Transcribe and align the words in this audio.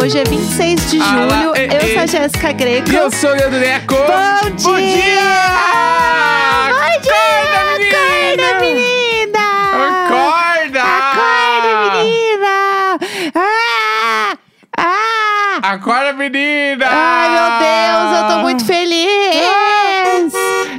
Hoje 0.00 0.18
é 0.18 0.24
26 0.24 0.90
de 0.90 0.98
Ah 1.00 1.04
julho. 1.04 1.56
e- 1.56 1.74
eu 1.74 1.92
sou 1.92 2.02
a 2.02 2.06
Jéssica 2.06 2.52
Greco. 2.52 2.90
E 2.90 2.96
eu 2.96 3.10
sou 3.10 3.30
o 3.30 3.34
Leandro 3.34 3.58
Neco. 3.60 3.94
Bom 3.94 4.50
dia! 4.56 4.70
Bom 4.70 4.80
dia! 7.02 7.20
Bom 7.52 7.78
dia! 7.78 7.98
Acorda, 8.32 8.60
menina! 8.60 9.46
Acorda! 10.06 10.82
Acorda, 10.82 11.70
menina! 11.98 12.98
Ah! 13.34 14.36
Ah! 14.78 15.72
Acorda, 15.72 16.12
menina! 16.14 16.86
Ai, 16.88 17.28
meu 17.30 17.48
Deus, 17.60 18.22
eu 18.22 18.28
tô 18.34 18.40
muito 18.42 18.64
feliz! 18.64 19.06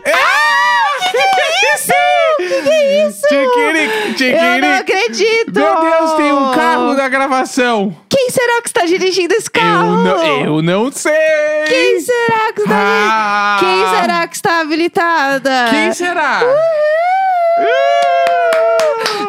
Ah! 0.08 1.12
Que 1.12 1.18
que 1.18 1.42
é 1.42 1.76
isso? 1.76 1.94
Que 2.38 2.62
que 2.64 2.70
é 2.70 3.08
isso? 3.08 3.22
Tiquiric, 3.28 4.24
Eu 4.24 4.62
não 4.62 4.78
acredito! 4.80 5.54
Meu 5.60 5.80
Deus, 5.82 6.12
tem 6.14 6.32
um 6.32 6.52
carro 6.52 6.94
na 6.94 7.08
gravação. 7.08 7.96
Será 8.32 8.62
que 8.62 8.70
está 8.70 8.86
dirigindo 8.86 9.34
esse 9.34 9.52
carro? 9.52 9.90
Eu 9.90 10.04
não, 10.04 10.46
eu 10.46 10.62
não 10.62 10.92
sei. 10.92 11.12
Quem 11.68 12.00
será 12.00 12.54
que 12.54 12.62
está 12.62 12.76
Ah. 12.76 13.58
Quem 13.60 14.00
será 14.00 14.28
que 14.28 14.36
está 14.36 14.62
habilitada? 14.62 15.68
Quem 15.70 15.94
será? 15.94 16.42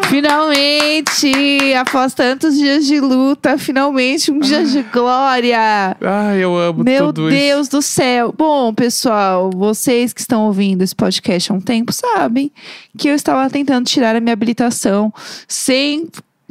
Finalmente, 0.08 1.74
após 1.74 2.12
tantos 2.14 2.56
dias 2.56 2.86
de 2.86 3.00
luta, 3.00 3.56
finalmente 3.56 4.30
um 4.30 4.38
dia 4.38 4.62
de 4.64 4.82
glória. 4.82 5.96
Ai, 6.00 6.38
eu 6.38 6.56
amo 6.56 6.84
Meu 6.84 7.06
tudo 7.06 7.28
isso. 7.30 7.38
Deus 7.38 7.68
do 7.68 7.82
céu. 7.82 8.32
Bom, 8.36 8.74
pessoal, 8.74 9.50
vocês 9.50 10.12
que 10.12 10.20
estão 10.20 10.46
ouvindo 10.46 10.82
esse 10.82 10.94
podcast 10.94 11.50
há 11.50 11.54
um 11.54 11.60
tempo 11.60 11.92
sabem 11.92 12.52
que 12.96 13.08
eu 13.08 13.14
estava 13.14 13.48
tentando 13.48 13.86
tirar 13.86 14.14
a 14.14 14.20
minha 14.20 14.34
habilitação 14.34 15.12
sem 15.48 16.08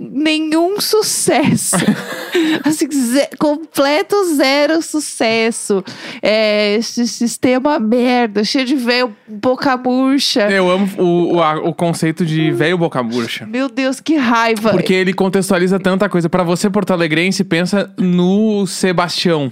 nenhum 0.09 0.79
sucesso. 0.81 1.75
assim, 2.65 2.89
ze- 2.91 3.29
completo 3.37 4.15
zero 4.35 4.81
sucesso. 4.81 5.83
É, 6.21 6.75
esse 6.75 7.07
sistema 7.07 7.79
merda, 7.79 8.43
cheio 8.43 8.65
de 8.65 8.75
velho 8.75 9.15
boca 9.27 9.77
murcha. 9.77 10.49
Eu 10.49 10.69
amo 10.71 10.89
o, 10.97 11.35
o, 11.35 11.43
a- 11.43 11.59
o 11.59 11.73
conceito 11.73 12.25
de 12.25 12.51
velho 12.51 12.77
boca 12.77 13.01
murcha. 13.03 13.45
Meu 13.45 13.69
Deus, 13.69 13.99
que 13.99 14.15
raiva. 14.15 14.71
Porque 14.71 14.93
ele 14.93 15.13
contextualiza 15.13 15.79
tanta 15.79 16.09
coisa. 16.09 16.29
Pra 16.29 16.43
você, 16.43 16.69
Porto 16.69 16.91
Alegrense, 16.91 17.43
pensa 17.43 17.93
no 17.97 18.65
Sebastião. 18.65 19.51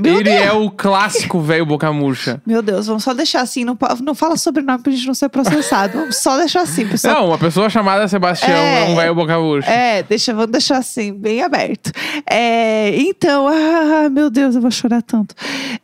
Meu 0.00 0.14
ele 0.16 0.24
Deus. 0.24 0.42
é 0.42 0.52
o 0.52 0.70
clássico 0.70 1.40
velho 1.40 1.66
boca 1.66 1.92
murcha. 1.92 2.40
Meu 2.46 2.62
Deus, 2.62 2.86
vamos 2.86 3.02
só 3.04 3.12
deixar 3.14 3.40
assim. 3.42 3.64
Não, 3.64 3.76
não 4.02 4.14
fala 4.14 4.36
sobrenome 4.36 4.82
pra 4.82 4.92
gente 4.92 5.06
não 5.06 5.14
ser 5.14 5.28
processado. 5.28 5.98
Vamos 5.98 6.16
só 6.16 6.36
deixar 6.38 6.62
assim, 6.62 6.86
pessoal. 6.86 7.14
Não, 7.14 7.26
uma 7.28 7.38
pessoa 7.38 7.68
chamada 7.70 8.06
Sebastião 8.08 8.50
é, 8.50 8.82
É. 8.86 8.88
um 8.90 8.96
velho 8.96 9.14
boca 9.14 9.38
murcha. 9.38 9.70
É, 9.70 10.02
deixa, 10.02 10.32
vamos 10.34 10.50
deixar 10.52 10.78
assim, 10.78 11.12
bem 11.12 11.42
aberto. 11.42 11.90
É, 12.30 12.94
então, 13.00 13.46
ah, 13.48 14.08
meu 14.10 14.30
Deus, 14.30 14.54
eu 14.54 14.60
vou 14.60 14.70
chorar 14.70 15.02
tanto. 15.02 15.34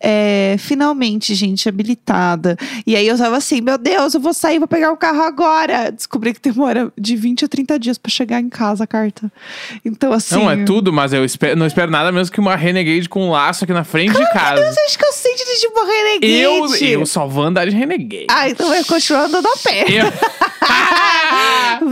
É, 0.00 0.56
finalmente, 0.58 1.34
gente, 1.34 1.68
habilitada. 1.68 2.56
E 2.86 2.94
aí 2.96 3.06
eu 3.06 3.16
tava 3.16 3.36
assim, 3.36 3.60
meu 3.60 3.78
Deus, 3.78 4.14
eu 4.14 4.20
vou 4.20 4.34
sair, 4.34 4.58
vou 4.58 4.68
pegar 4.68 4.92
o 4.92 4.96
carro 4.96 5.22
agora. 5.22 5.90
Descobri 5.90 6.34
que 6.34 6.40
demora 6.40 6.92
de 6.98 7.16
20 7.16 7.44
a 7.44 7.48
30 7.48 7.78
dias 7.78 7.98
pra 7.98 8.10
chegar 8.10 8.40
em 8.40 8.48
casa 8.48 8.84
a 8.84 8.86
carta. 8.86 9.30
Então, 9.84 10.12
assim. 10.12 10.34
Não, 10.34 10.50
é 10.50 10.64
tudo, 10.64 10.92
mas 10.92 11.12
eu 11.12 11.24
espero- 11.24 11.56
não 11.56 11.66
espero 11.66 11.90
nada 11.90 12.10
menos 12.12 12.30
que 12.30 12.40
uma 12.40 12.56
Renegade 12.56 13.08
com 13.08 13.28
um 13.28 13.30
laço 13.30 13.64
aqui 13.64 13.72
na 13.72 13.84
frente 13.84 14.03
de 14.12 14.32
casa. 14.32 14.72
Você 14.72 14.80
acha 14.80 14.98
que 14.98 15.04
eu 15.04 15.12
sei 15.12 15.34
dirigir 15.34 15.70
uma 15.70 15.84
Renegade? 15.86 16.32
Eu, 16.32 17.00
eu 17.00 17.06
só 17.06 17.26
vou 17.26 17.44
andar 17.44 17.66
de 17.66 17.76
Renegade. 17.76 18.26
Ah, 18.30 18.48
então 18.48 18.68
vai 18.68 18.84
continuar 18.84 19.24
andando 19.24 19.46
a 19.46 19.56
pé. 19.58 19.84
Eu... 19.88 20.04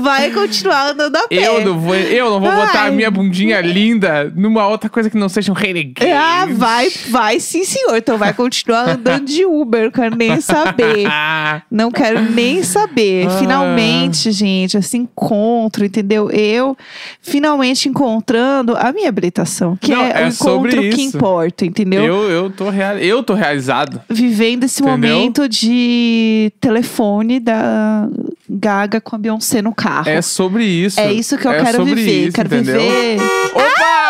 Vai 0.00 0.30
continuar 0.30 0.90
andando 0.90 1.16
a 1.16 1.28
pé. 1.28 1.46
eu 1.46 1.64
não 1.64 1.78
vou, 1.78 1.94
eu 1.94 2.30
não 2.30 2.40
vou 2.40 2.50
botar 2.50 2.86
a 2.86 2.90
minha 2.90 3.10
bundinha 3.10 3.60
linda 3.60 4.32
numa 4.34 4.66
outra 4.66 4.88
coisa 4.88 5.10
que 5.10 5.16
não 5.16 5.28
seja 5.28 5.52
um 5.52 5.54
Renegade. 5.54 6.10
Ah, 6.10 6.46
vai, 6.50 6.90
vai 7.08 7.40
sim, 7.40 7.64
senhor. 7.64 7.96
Então 7.96 8.18
vai 8.18 8.32
continuar 8.32 8.88
andando 8.88 9.24
de 9.24 9.44
Uber, 9.44 9.90
quero 9.90 10.16
nem 10.16 10.40
saber. 10.40 11.06
Não 11.70 11.90
quero 11.90 12.20
nem 12.30 12.62
saber. 12.62 13.26
Ah. 13.26 13.38
Finalmente, 13.38 14.30
gente, 14.30 14.76
esse 14.76 14.96
encontro, 14.96 15.84
entendeu? 15.84 16.30
Eu 16.30 16.76
finalmente 17.20 17.88
encontrando 17.88 18.76
a 18.76 18.92
minha 18.92 19.08
habilitação, 19.08 19.76
que 19.76 19.92
Não, 19.92 20.02
é, 20.02 20.22
é 20.22 20.24
o 20.24 20.28
encontro 20.28 20.80
que 20.90 21.02
importa, 21.02 21.64
entendeu? 21.64 22.04
eu, 22.04 22.30
eu, 22.30 22.50
tô 22.50 22.70
real, 22.70 22.98
eu 22.98 23.22
tô 23.22 23.34
realizado. 23.34 24.00
Vivendo 24.08 24.64
esse 24.64 24.82
Entendeu? 24.82 25.14
momento 25.16 25.48
de 25.48 26.52
telefone 26.60 27.40
da 27.40 28.08
Gaga 28.54 29.00
com 29.00 29.16
a 29.16 29.18
Beyoncé 29.18 29.62
no 29.62 29.74
carro. 29.74 30.08
É 30.08 30.20
sobre 30.22 30.64
isso. 30.64 31.00
É 31.00 31.12
isso 31.12 31.38
que 31.38 31.46
eu 31.46 31.52
É 31.52 31.64
quero 31.64 31.84
viver. 31.84 32.24
isso, 32.28 32.32
quero 32.32 32.48
entendeu? 32.54 32.80
viver. 32.80 33.18
Opa! 33.54 34.02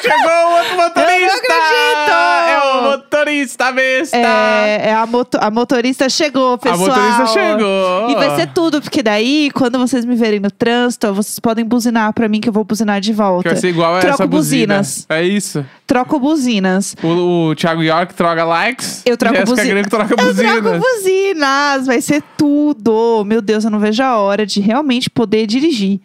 chegou 0.00 0.30
o 0.30 0.56
outro 0.58 0.76
motorista! 0.76 1.36
acredito! 1.36 2.16
É 2.48 2.60
o 2.62 2.82
motorista 2.82 3.72
besta! 3.72 4.16
É, 4.16 4.88
é 4.88 4.94
a, 4.94 5.06
moto- 5.06 5.38
a 5.40 5.50
motorista 5.50 6.08
chegou, 6.08 6.58
pessoal. 6.58 6.78
motorista 6.88 7.26
chegou. 7.28 8.10
E 8.10 8.14
vai 8.14 8.36
ser 8.36 8.48
tudo, 8.52 8.80
porque 8.82 9.02
daí, 9.02 9.50
quando 9.54 9.78
vocês 9.78 10.04
me 10.04 10.14
verem 10.14 10.38
no 10.38 10.50
trânsito, 10.50 11.12
vocês 11.14 11.38
podem 11.38 11.64
buzinar 11.64 12.12
pra 12.12 12.28
mim 12.28 12.40
que 12.40 12.48
eu 12.48 12.52
vou 12.52 12.62
buzinar 12.64 13.00
de 13.00 13.12
volta. 13.12 13.42
Que 13.44 13.48
vai 13.54 13.56
ser 13.60 13.68
igual 13.68 13.96
a 13.96 14.00
Troco 14.00 14.14
essa 14.14 14.26
buzina. 14.26 14.76
buzinas. 14.78 15.06
É 15.08 15.22
isso. 15.22 15.64
Troco 15.86 16.18
buzinas. 16.18 16.96
O, 17.02 17.48
o 17.50 17.54
Thiago 17.54 17.82
York 17.82 18.12
troca 18.14 18.44
likes. 18.44 19.02
Eu 19.06 19.16
troco 19.16 19.44
buzina. 19.44 19.68
Greco 19.68 19.88
troca 19.90 20.14
Eu 20.18 20.24
buzinas. 20.26 20.52
troco 20.62 20.78
buzinas, 20.78 21.86
vai 21.86 22.00
ser 22.00 22.22
tudo. 22.36 23.24
Meu 23.24 23.40
Deus, 23.46 23.64
eu 23.64 23.70
não 23.70 23.78
vejo 23.78 24.02
a 24.02 24.16
hora 24.18 24.44
de 24.44 24.60
realmente 24.60 25.08
poder 25.08 25.46
dirigir. 25.46 26.00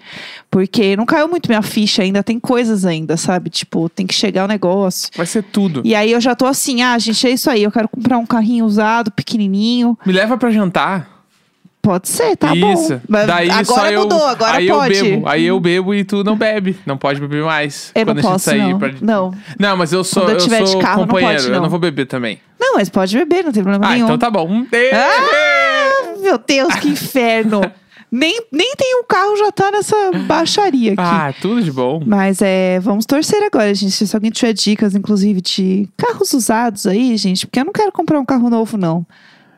Porque 0.50 0.96
não 0.96 1.06
caiu 1.06 1.28
muito 1.28 1.48
minha 1.50 1.62
ficha 1.62 2.02
ainda, 2.04 2.24
tem 2.24 2.40
coisas 2.40 2.86
ainda, 2.86 3.18
sabe? 3.18 3.50
Tipo, 3.50 3.90
tem 3.90 4.06
que 4.08 4.14
chegar 4.14 4.46
o 4.46 4.48
negócio. 4.48 5.10
Vai 5.16 5.26
ser 5.26 5.44
tudo. 5.44 5.82
E 5.84 5.94
aí 5.96 6.12
eu 6.12 6.22
já 6.22 6.36
tô 6.36 6.46
assim, 6.46 6.82
ah, 6.82 6.98
gente, 7.00 7.26
é 7.28 7.32
isso 7.32 7.50
aí. 7.50 7.64
Eu 7.64 7.72
quero 7.72 7.90
comprar 7.90 8.18
um 8.18 8.26
carrinho 8.26 8.66
usado, 8.66 9.12
pequenininho. 9.12 9.98
Me 10.06 10.14
leva 10.14 10.38
pra 10.38 10.50
jantar. 10.52 11.10
Pode 11.84 12.10
ser, 12.10 12.36
tá 12.38 12.56
isso. 12.56 12.94
bom. 12.94 13.02
Mas 13.10 13.26
Daí 13.26 13.50
agora 13.50 13.66
só 13.66 13.88
eu, 13.90 14.02
mudou, 14.02 14.24
agora 14.28 14.58
aí 14.58 14.68
pode. 14.68 14.96
eu 14.96 15.04
bebo. 15.04 15.28
Aí 15.28 15.46
eu 15.48 15.60
bebo 15.60 15.96
e 15.96 16.04
tu 16.04 16.24
não 16.24 16.38
bebe. 16.38 16.78
Não 16.86 16.96
pode 16.96 17.20
beber 17.20 17.44
mais. 17.44 17.92
Eu 17.96 18.06
quando 18.06 18.18
não 18.18 18.20
a 18.20 18.22
gente 18.22 18.32
posso, 18.34 18.46
sair 18.46 18.72
não. 18.72 18.78
pra... 18.78 18.94
Não. 19.02 19.34
Não, 19.60 19.76
mas 19.78 19.92
eu 19.92 20.04
sou, 20.04 20.22
Quando 20.22 20.30
eu 20.34 20.36
eu 20.38 20.44
tiver 20.44 20.62
de 20.62 20.70
sou 20.70 20.80
carro, 20.80 21.00
não 21.02 21.08
companheiro. 21.08 21.38
pode, 21.38 21.48
Eu 21.48 21.56
não. 21.56 21.64
não 21.64 21.70
vou 21.72 21.80
beber 21.80 22.06
também. 22.06 22.40
Não, 22.60 22.76
mas 22.76 22.88
pode 22.88 23.18
beber, 23.18 23.44
não 23.44 23.52
tem 23.52 23.64
problema 23.64 23.84
Ah, 23.88 23.94
nenhum. 23.96 24.06
então 24.06 24.18
tá 24.20 24.30
bom. 24.30 24.64
Ah, 24.94 25.71
meu 26.22 26.38
Deus, 26.38 26.74
que 26.76 26.88
inferno. 26.90 27.62
nem, 28.12 28.42
nem 28.52 28.74
tem 28.76 28.96
um 29.00 29.04
carro, 29.08 29.38
já 29.38 29.52
tá 29.52 29.72
nessa 29.72 29.96
baixaria 30.28 30.94
aqui. 30.94 31.02
Ah, 31.02 31.34
tudo 31.42 31.62
de 31.62 31.72
bom. 31.72 32.02
Mas 32.06 32.42
é, 32.42 32.80
vamos 32.80 33.06
torcer 33.06 33.42
agora, 33.44 33.74
gente. 33.74 33.92
Se 34.06 34.16
alguém 34.16 34.32
tiver 34.32 34.54
dicas, 34.54 34.96
inclusive, 34.96 35.40
de 35.42 35.88
carros 35.98 36.34
usados 36.34 36.86
aí, 36.86 37.16
gente, 37.18 37.48
porque 37.48 37.60
eu 37.60 37.66
não 37.66 37.74
quero 37.74 37.92
comprar 37.92 38.20
um 38.20 38.26
carro 38.26 38.50
novo, 38.50 38.78
não. 38.78 39.06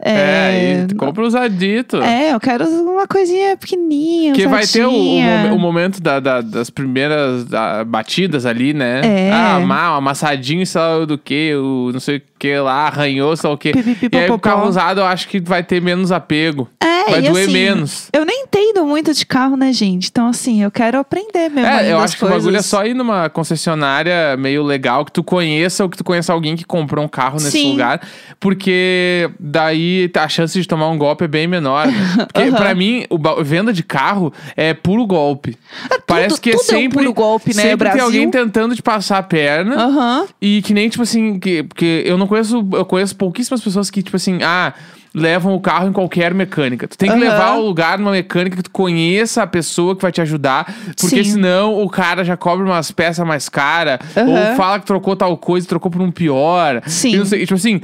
É, 0.06 0.86
e 0.92 0.96
compra 0.96 1.24
usadito. 1.26 1.96
é, 2.02 2.34
eu 2.34 2.40
quero 2.40 2.66
uma 2.68 3.08
coisinha 3.08 3.56
pequenininha, 3.56 4.34
Porque 4.34 4.48
vai 4.48 4.68
ter 4.68 4.86
o, 4.86 4.92
o, 4.92 5.56
o 5.56 5.60
momento 5.60 6.02
da- 6.02 6.20
da- 6.20 6.42
das 6.42 6.70
primeiras 6.70 7.46
da- 7.46 7.86
batidas 7.86 8.46
ali, 8.46 8.74
né? 8.74 9.00
É. 9.02 9.32
Ah, 9.32 9.62
mal, 9.62 9.96
amassadinho, 9.96 10.66
sei 10.68 10.82
lá 10.82 11.06
do 11.06 11.18
que, 11.18 11.56
o 11.56 11.90
não 11.94 12.02
sei 12.02 12.18
o 12.18 12.22
que 12.44 12.58
lá, 12.58 12.88
arranhou, 12.88 13.38
sei 13.38 13.50
o 13.50 13.58
que. 13.58 13.72
E 14.12 14.18
aí 14.18 14.30
o 14.30 14.38
carro 14.38 14.68
usado 14.68 15.00
eu 15.00 15.06
acho 15.06 15.30
que 15.30 15.40
vai 15.40 15.64
ter 15.64 15.82
menos 15.82 16.12
apego. 16.12 16.68
É, 16.82 17.10
vai 17.12 17.22
doer 17.22 17.44
assim, 17.46 17.54
menos. 17.54 18.10
Eu 18.12 18.26
nem 18.26 18.44
entendo 18.44 18.86
muito 18.86 19.14
de 19.14 19.26
carro, 19.26 19.56
né, 19.56 19.72
gente? 19.72 20.10
Então, 20.10 20.28
assim, 20.28 20.62
eu 20.62 20.70
quero 20.70 21.00
aprender 21.00 21.50
mesmo. 21.50 21.66
É, 21.70 21.90
eu 21.90 22.00
acho 22.00 22.18
que 22.18 22.26
o 22.26 22.28
bagulho 22.28 22.50
é 22.50 22.52
coisas. 22.54 22.66
só 22.66 22.86
ir 22.86 22.94
numa 22.94 23.30
concessionária 23.30 24.36
meio 24.36 24.62
legal, 24.62 25.06
que 25.06 25.12
tu 25.14 25.24
conheça 25.24 25.84
ou 25.84 25.90
que 25.90 25.96
tu 25.98 26.04
conheça 26.04 26.34
alguém 26.34 26.58
que 26.58 26.66
comprou 26.66 27.06
um 27.06 27.08
carro 27.08 27.36
nesse 27.36 27.52
Sim. 27.52 27.72
lugar. 27.72 28.02
Porque 28.42 29.30
daí 29.40 30.12
a 30.14 30.28
chance 30.28 30.60
de 30.60 30.68
tomar 30.68 30.90
um 30.90 30.98
golpe 30.98 31.24
é 31.24 31.28
bem 31.30 31.48
menor. 31.48 31.88
Né? 31.88 31.94
Porque 32.34 32.50
Aham. 32.50 32.58
pra 32.58 32.76
mim, 32.76 33.06
o 33.10 33.18
venda 33.42 33.72
de 33.72 33.84
carro 33.84 34.34
é 34.58 34.74
puro 34.74 35.08
golpe. 35.08 35.58
Parece 36.06 36.42
que 36.42 36.50
é 36.50 36.54
tudo 36.54 36.62
é 36.62 36.64
um 36.64 36.80
sempre. 36.80 36.98
puro 37.00 37.14
golpe, 37.14 37.56
né, 37.56 37.64
Sempre 37.64 37.78
Brasil? 37.78 37.98
tem 37.98 38.06
alguém 38.06 38.30
tentando 38.30 38.76
te 38.76 38.82
passar 38.84 39.20
a 39.20 39.24
perna. 39.24 39.76
Aham. 39.76 40.26
E 40.42 40.62
que 40.62 40.74
nem, 40.74 40.90
tipo 40.90 41.04
assim, 41.04 41.40
que, 41.40 41.64
porque 41.64 42.04
eu 42.06 42.18
não 42.18 42.28
conheço, 42.34 42.68
eu 42.74 42.86
conheço 42.86 43.16
pouquíssimas 43.16 43.62
pessoas 43.62 43.90
que, 43.90 44.02
tipo 44.02 44.16
assim, 44.16 44.40
ah, 44.44 44.74
levam 45.14 45.54
o 45.54 45.60
carro 45.62 45.88
em 45.88 45.94
qualquer 45.94 46.34
mecânica. 46.34 46.88
Tu 46.88 46.98
tem 46.98 47.10
que 47.10 47.16
Aham. 47.16 47.24
levar 47.24 47.58
o 47.58 47.62
lugar 47.62 48.00
numa 48.00 48.12
mecânica 48.12 48.58
que 48.58 48.64
tu 48.64 48.72
conheça 48.72 49.44
a 49.44 49.48
pessoa 49.48 49.96
que 49.96 50.02
vai 50.02 50.12
te 50.12 50.22
ajudar, 50.22 50.66
porque 51.00 51.24
Sim. 51.24 51.32
senão 51.32 51.82
o 51.82 51.90
cara 51.90 52.24
já 52.24 52.36
cobra 52.36 52.66
umas 52.66 52.92
peças 52.92 53.26
mais 53.26 53.48
caras, 53.48 54.00
Aham. 54.18 54.30
ou 54.30 54.56
fala 54.56 54.80
que 54.80 54.86
trocou 54.86 55.16
tal 55.16 55.38
coisa 55.38 55.66
e 55.66 55.70
trocou 55.70 55.92
por 55.92 56.02
um 56.02 56.12
pior. 56.12 56.82
Sim. 56.88 57.22
E 57.22 57.26
sei, 57.26 57.42
e, 57.44 57.46
tipo 57.46 57.56
assim. 57.56 57.82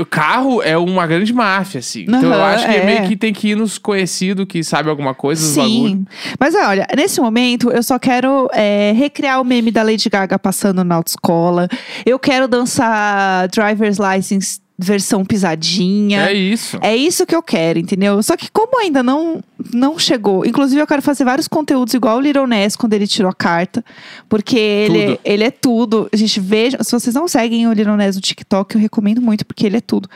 O 0.00 0.06
carro 0.06 0.62
é 0.62 0.78
uma 0.78 1.06
grande 1.06 1.32
máfia, 1.32 1.80
assim. 1.80 2.04
então 2.04 2.32
eu 2.32 2.42
acho 2.42 2.64
que 2.64 2.72
é. 2.72 2.78
é. 2.78 2.86
meio 2.86 3.08
que 3.08 3.16
tem 3.16 3.34
que 3.34 3.48
ir 3.48 3.54
nos 3.54 3.76
conhecidos 3.76 4.46
que 4.46 4.64
sabe 4.64 4.88
alguma 4.88 5.14
coisa 5.14 5.42
dos 5.42 5.56
bagulho. 5.56 5.88
Sim. 5.88 6.06
Mas 6.40 6.54
olha, 6.54 6.86
nesse 6.96 7.20
momento 7.20 7.70
eu 7.70 7.82
só 7.82 7.98
quero 7.98 8.48
é, 8.52 8.92
recriar 8.96 9.40
o 9.40 9.44
meme 9.44 9.70
da 9.70 9.82
Lady 9.82 10.08
Gaga 10.08 10.38
passando 10.38 10.82
na 10.82 10.94
autoescola. 10.94 11.68
Eu 12.06 12.18
quero 12.18 12.48
dançar 12.48 13.46
Driver's 13.48 13.98
License 13.98 14.63
versão 14.76 15.24
pisadinha. 15.24 16.28
É 16.28 16.32
isso. 16.32 16.78
É 16.80 16.96
isso 16.96 17.24
que 17.24 17.34
eu 17.34 17.42
quero, 17.42 17.78
entendeu? 17.78 18.20
Só 18.22 18.36
que 18.36 18.48
como 18.52 18.80
ainda 18.80 19.02
não 19.02 19.40
não 19.72 19.98
chegou. 19.98 20.44
Inclusive, 20.44 20.80
eu 20.80 20.86
quero 20.86 21.00
fazer 21.00 21.24
vários 21.24 21.46
conteúdos 21.48 21.94
igual 21.94 22.18
o 22.18 22.20
Little 22.20 22.46
Ness 22.46 22.74
quando 22.76 22.92
ele 22.92 23.06
tirou 23.06 23.30
a 23.30 23.34
carta. 23.34 23.84
Porque 24.28 24.58
ele, 24.58 25.06
Tudo. 25.06 25.20
ele 25.24 25.44
é 25.44 25.50
tudo. 25.50 26.08
A 26.12 26.16
gente 26.16 26.38
veja. 26.40 26.82
Se 26.82 26.90
vocês 26.92 27.14
não 27.14 27.26
seguem 27.28 27.66
o 27.68 27.72
Little 27.72 27.96
Ness 27.96 28.16
no 28.16 28.20
TikTok, 28.20 28.74
eu 28.74 28.80
recomendo 28.80 29.22
muito, 29.22 29.44
porque 29.46 29.64
ele 29.64 29.76
é 29.76 29.80
tudo. 29.80 30.08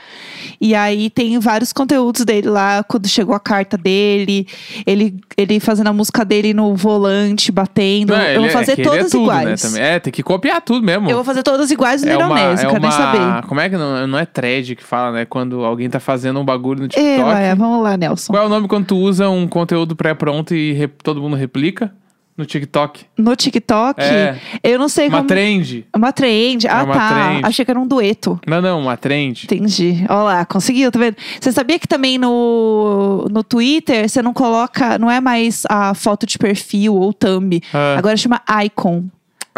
E 0.60 0.74
aí 0.74 1.08
tem 1.08 1.38
vários 1.38 1.72
conteúdos 1.72 2.24
dele 2.24 2.48
lá, 2.48 2.82
quando 2.82 3.06
chegou 3.08 3.34
a 3.34 3.40
carta 3.40 3.78
dele, 3.78 4.46
ele, 4.84 5.16
ele 5.36 5.60
fazendo 5.60 5.86
a 5.86 5.92
música 5.92 6.24
dele 6.24 6.52
no 6.52 6.74
volante, 6.74 7.52
batendo. 7.52 8.12
Não, 8.12 8.20
eu 8.22 8.40
vou 8.40 8.48
é- 8.50 8.52
fazer 8.52 8.80
é 8.80 8.82
todas 8.82 9.10
tudo, 9.12 9.28
né, 9.32 9.40
iguais. 9.42 9.62
também. 9.62 9.82
É, 9.82 9.98
tem 10.00 10.12
que 10.12 10.22
copiar 10.22 10.60
tudo 10.60 10.84
mesmo. 10.84 11.08
eu 11.08 11.14
vou 11.16 11.24
fazer 11.24 11.42
todas 11.44 11.70
iguais 11.70 12.02
do 12.02 12.08
é 12.08 12.12
Little 12.12 12.26
uma, 12.26 12.34
Ness, 12.34 12.60
é 12.60 12.66
quero 12.66 12.80
nem 12.80 12.90
uma- 12.90 12.96
saber. 12.96 13.46
Como 13.46 13.60
é 13.60 13.68
que 13.70 13.76
não, 13.76 14.06
não 14.06 14.18
é 14.18 14.26
thread 14.48 14.76
que 14.76 14.84
fala, 14.84 15.12
né? 15.12 15.24
Quando 15.24 15.64
alguém 15.64 15.88
tá 15.88 16.00
fazendo 16.00 16.40
um 16.40 16.44
bagulho 16.44 16.80
no 16.80 16.86
É, 16.86 16.88
TikTok. 16.88 17.22
vai, 17.22 17.54
vamos 17.54 17.82
lá, 17.82 17.96
Nelson. 17.96 18.32
Qual 18.32 18.42
é 18.42 18.46
o 18.46 18.48
nome 18.48 18.66
quando 18.68 18.86
tu 18.86 18.96
usa 18.96 19.28
um 19.28 19.46
conteúdo 19.46 19.94
pré-pronto 19.94 20.54
e 20.54 20.88
todo 21.02 21.20
mundo 21.20 21.36
replica? 21.36 21.92
No 22.36 22.46
TikTok. 22.46 23.04
No 23.18 23.34
TikTok, 23.34 24.00
É. 24.00 24.38
eu 24.62 24.78
não 24.78 24.88
sei 24.88 25.08
Uma 25.08 25.16
como. 25.18 25.26
trend. 25.28 25.84
Uma 25.92 26.12
trend. 26.12 26.68
Ah, 26.68 26.84
uma 26.84 26.94
tá. 26.94 27.08
trend. 27.08 27.40
Achei 27.44 27.64
que 27.64 27.70
era 27.72 27.80
um 27.80 27.86
dueto. 27.86 28.40
Não, 28.46 28.62
não, 28.62 28.80
uma 28.80 28.96
trend. 28.96 29.42
Entendi. 29.42 30.04
Olha 30.08 30.22
lá, 30.22 30.44
conseguiu, 30.46 30.92
tá 30.92 31.00
vendo? 31.00 31.16
Você 31.40 31.50
sabia 31.50 31.80
que 31.80 31.88
também 31.88 32.16
no, 32.16 33.26
no 33.28 33.42
Twitter 33.42 34.08
você 34.08 34.22
não 34.22 34.32
coloca, 34.32 34.96
não 35.00 35.10
é 35.10 35.20
mais 35.20 35.64
a 35.68 35.94
foto 35.94 36.26
de 36.26 36.38
perfil 36.38 36.94
ou 36.94 37.12
thumb. 37.12 37.60
Ah. 37.74 37.96
Agora 37.98 38.16
chama 38.16 38.40
icon. 38.64 39.06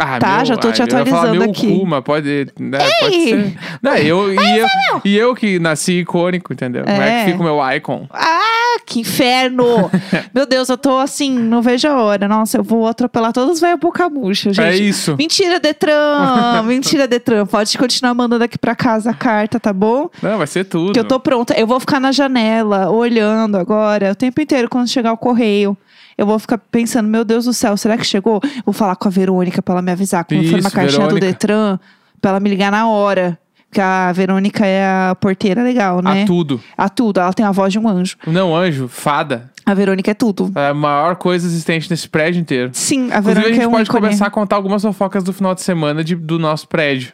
Ah, 0.03 0.19
Tá, 0.19 0.37
meu, 0.37 0.45
já 0.45 0.57
tô 0.57 0.71
te 0.71 0.77
falar 0.77 1.01
atualizando 1.01 1.39
meu 1.39 1.49
aqui. 1.51 1.79
Cu, 1.79 1.85
mas 1.85 2.03
pode, 2.03 2.47
né, 2.59 2.79
pode 2.99 3.23
ser. 3.23 3.57
Não, 3.81 3.95
eu, 3.95 4.33
e, 4.33 4.57
eu, 4.59 4.67
e 5.05 5.17
eu 5.17 5.35
que 5.35 5.59
nasci 5.59 5.99
icônico, 5.99 6.51
entendeu? 6.53 6.83
Como 6.83 7.01
é 7.01 7.21
É. 7.21 7.25
que 7.25 7.31
fica 7.31 7.41
o 7.41 7.45
meu 7.45 7.71
icon? 7.75 8.07
Ah, 8.11 8.77
que 8.85 8.99
inferno! 8.99 9.89
Meu 10.33 10.45
Deus, 10.45 10.69
eu 10.69 10.77
tô 10.77 10.97
assim, 10.97 11.31
não 11.37 11.61
vejo 11.61 11.87
a 11.87 12.01
hora. 12.01 12.27
Nossa, 12.27 12.57
eu 12.57 12.63
vou 12.63 12.87
atropelar 12.87 13.31
todos 13.31 13.55
os 13.55 13.61
velhos 13.61 13.79
boca 13.79 14.09
murcha, 14.09 14.51
gente. 14.53 14.65
É 14.65 14.75
isso. 14.75 15.15
Mentira, 15.17 15.59
Detran! 15.59 16.61
Mentira, 16.65 17.07
Detran. 17.07 17.45
Pode 17.45 17.77
continuar 17.77 18.13
mandando 18.13 18.43
aqui 18.43 18.57
pra 18.57 18.75
casa 18.75 19.11
a 19.11 19.13
carta, 19.13 19.59
tá 19.59 19.71
bom? 19.73 20.09
Não, 20.21 20.37
vai 20.37 20.47
ser 20.47 20.63
tudo. 20.65 20.93
Que 20.93 20.99
eu 20.99 21.03
tô 21.03 21.19
pronta. 21.19 21.53
Eu 21.53 21.67
vou 21.67 21.79
ficar 21.79 21.99
na 21.99 22.11
janela, 22.11 22.89
olhando 22.89 23.57
agora, 23.57 24.11
o 24.11 24.15
tempo 24.15 24.41
inteiro 24.41 24.69
quando 24.69 24.87
chegar 24.87 25.11
o 25.13 25.17
correio. 25.17 25.77
Eu 26.21 26.27
vou 26.27 26.37
ficar 26.37 26.59
pensando, 26.59 27.09
meu 27.09 27.25
Deus 27.25 27.45
do 27.45 27.53
céu, 27.53 27.75
será 27.75 27.97
que 27.97 28.05
chegou? 28.05 28.39
Vou 28.63 28.73
falar 28.73 28.95
com 28.95 29.07
a 29.07 29.11
Verônica 29.11 29.59
pra 29.59 29.73
ela 29.73 29.81
me 29.81 29.91
avisar. 29.91 30.23
Quando 30.23 30.43
for 30.43 30.51
uma 30.51 30.59
Isso, 30.59 30.71
caixinha 30.71 30.99
do 31.07 31.15
Verônica. 31.15 31.25
Detran, 31.25 31.79
pra 32.21 32.29
ela 32.29 32.39
me 32.39 32.47
ligar 32.47 32.71
na 32.71 32.87
hora. 32.87 33.39
Porque 33.67 33.81
a 33.81 34.11
Verônica 34.11 34.63
é 34.63 34.85
a 34.85 35.15
porteira 35.19 35.63
legal, 35.63 35.99
né? 36.01 36.21
A 36.21 36.25
tudo. 36.27 36.61
A 36.77 36.89
tudo. 36.89 37.19
Ela 37.19 37.33
tem 37.33 37.43
a 37.43 37.51
voz 37.51 37.73
de 37.73 37.79
um 37.79 37.87
anjo. 37.87 38.17
Não, 38.27 38.55
anjo, 38.55 38.87
fada. 38.87 39.49
A 39.65 39.73
Verônica 39.73 40.11
é 40.11 40.13
tudo. 40.13 40.51
É 40.53 40.67
a 40.69 40.73
maior 40.75 41.15
coisa 41.15 41.47
existente 41.47 41.89
nesse 41.89 42.07
prédio 42.07 42.39
inteiro. 42.39 42.69
Sim, 42.73 43.03
a 43.11 43.17
Inclusive, 43.17 43.17
a 43.17 43.21
Verônica 43.21 43.53
gente 43.55 43.63
é 43.63 43.67
um 43.67 43.71
pode 43.71 43.83
ícone. 43.89 44.01
começar 44.03 44.27
a 44.27 44.29
contar 44.29 44.57
algumas 44.57 44.83
fofocas 44.83 45.23
do 45.23 45.33
final 45.33 45.55
de 45.55 45.61
semana 45.61 46.03
de- 46.03 46.15
do 46.15 46.37
nosso 46.37 46.67
prédio. 46.67 47.13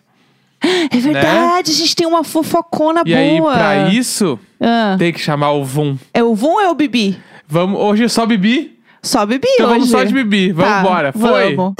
É 0.92 0.98
verdade, 0.98 1.72
a 1.72 1.74
gente 1.76 1.96
tem 1.96 2.06
uma 2.08 2.24
fofocona 2.26 3.04
E 3.06 3.14
boa. 3.38 3.54
aí, 3.54 3.58
pra 3.58 3.90
isso, 3.90 4.38
Ah, 4.60 4.96
tem 5.00 5.14
que 5.14 5.20
chamar 5.20 5.52
o 5.52 5.64
VUM. 5.64 5.96
é 6.14 6.24
o 6.24 6.34
Vum 6.36 6.54
ou 6.56 6.60
é 6.62 6.70
o 6.70 6.76
Bibi? 6.76 7.18
Vamos, 7.48 7.80
hoje 7.80 8.04
é 8.04 8.08
só 8.10 8.26
Bibi? 8.26 8.77
Só 9.02 9.26
Bibi 9.26 9.48
Então 9.54 9.68
hoje. 9.68 9.74
vamos 9.80 9.90
só 9.90 10.04
de 10.04 10.14
Bibi. 10.14 10.52
Vamos 10.52 10.72
Tá, 10.72 10.80
embora. 10.82 11.14
Foi. 11.14 11.56
Vamos. 11.56 11.74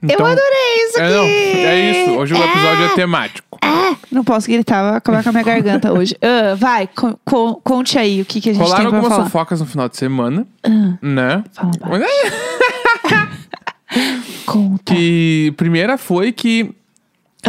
Então, 0.00 0.18
Eu 0.20 0.26
adorei 0.26 0.86
isso 0.86 1.00
é, 1.00 1.04
aqui. 1.06 1.14
não, 1.16 1.24
é 1.24 1.90
isso. 1.90 2.10
Hoje 2.18 2.34
o 2.34 2.36
episódio 2.36 2.84
é 2.84 2.88
temático. 2.94 3.58
Não 4.12 4.22
posso 4.22 4.46
gritar, 4.46 4.82
vai 4.82 4.96
acabar 4.96 5.22
com 5.24 5.28
a 5.28 5.32
minha 5.32 5.44
garganta 5.44 5.92
hoje. 5.92 6.16
Ah, 6.22 6.54
vai, 6.54 6.86
co- 6.86 7.18
co- 7.24 7.56
conte 7.56 7.98
aí 7.98 8.20
o 8.20 8.24
que, 8.24 8.40
que 8.40 8.50
a 8.50 8.52
gente 8.52 8.62
Rolaram 8.62 8.82
tem 8.82 8.88
pra 8.90 8.98
algumas 8.98 9.16
falar. 9.16 9.24
fofocas 9.30 9.60
no 9.60 9.66
final 9.66 9.88
de 9.88 9.96
semana, 9.96 10.46
né? 11.02 11.42
Fala. 11.52 11.72
Conta. 14.46 14.94
Que 14.94 15.52
primeira 15.56 15.98
foi 15.98 16.32
que 16.32 16.70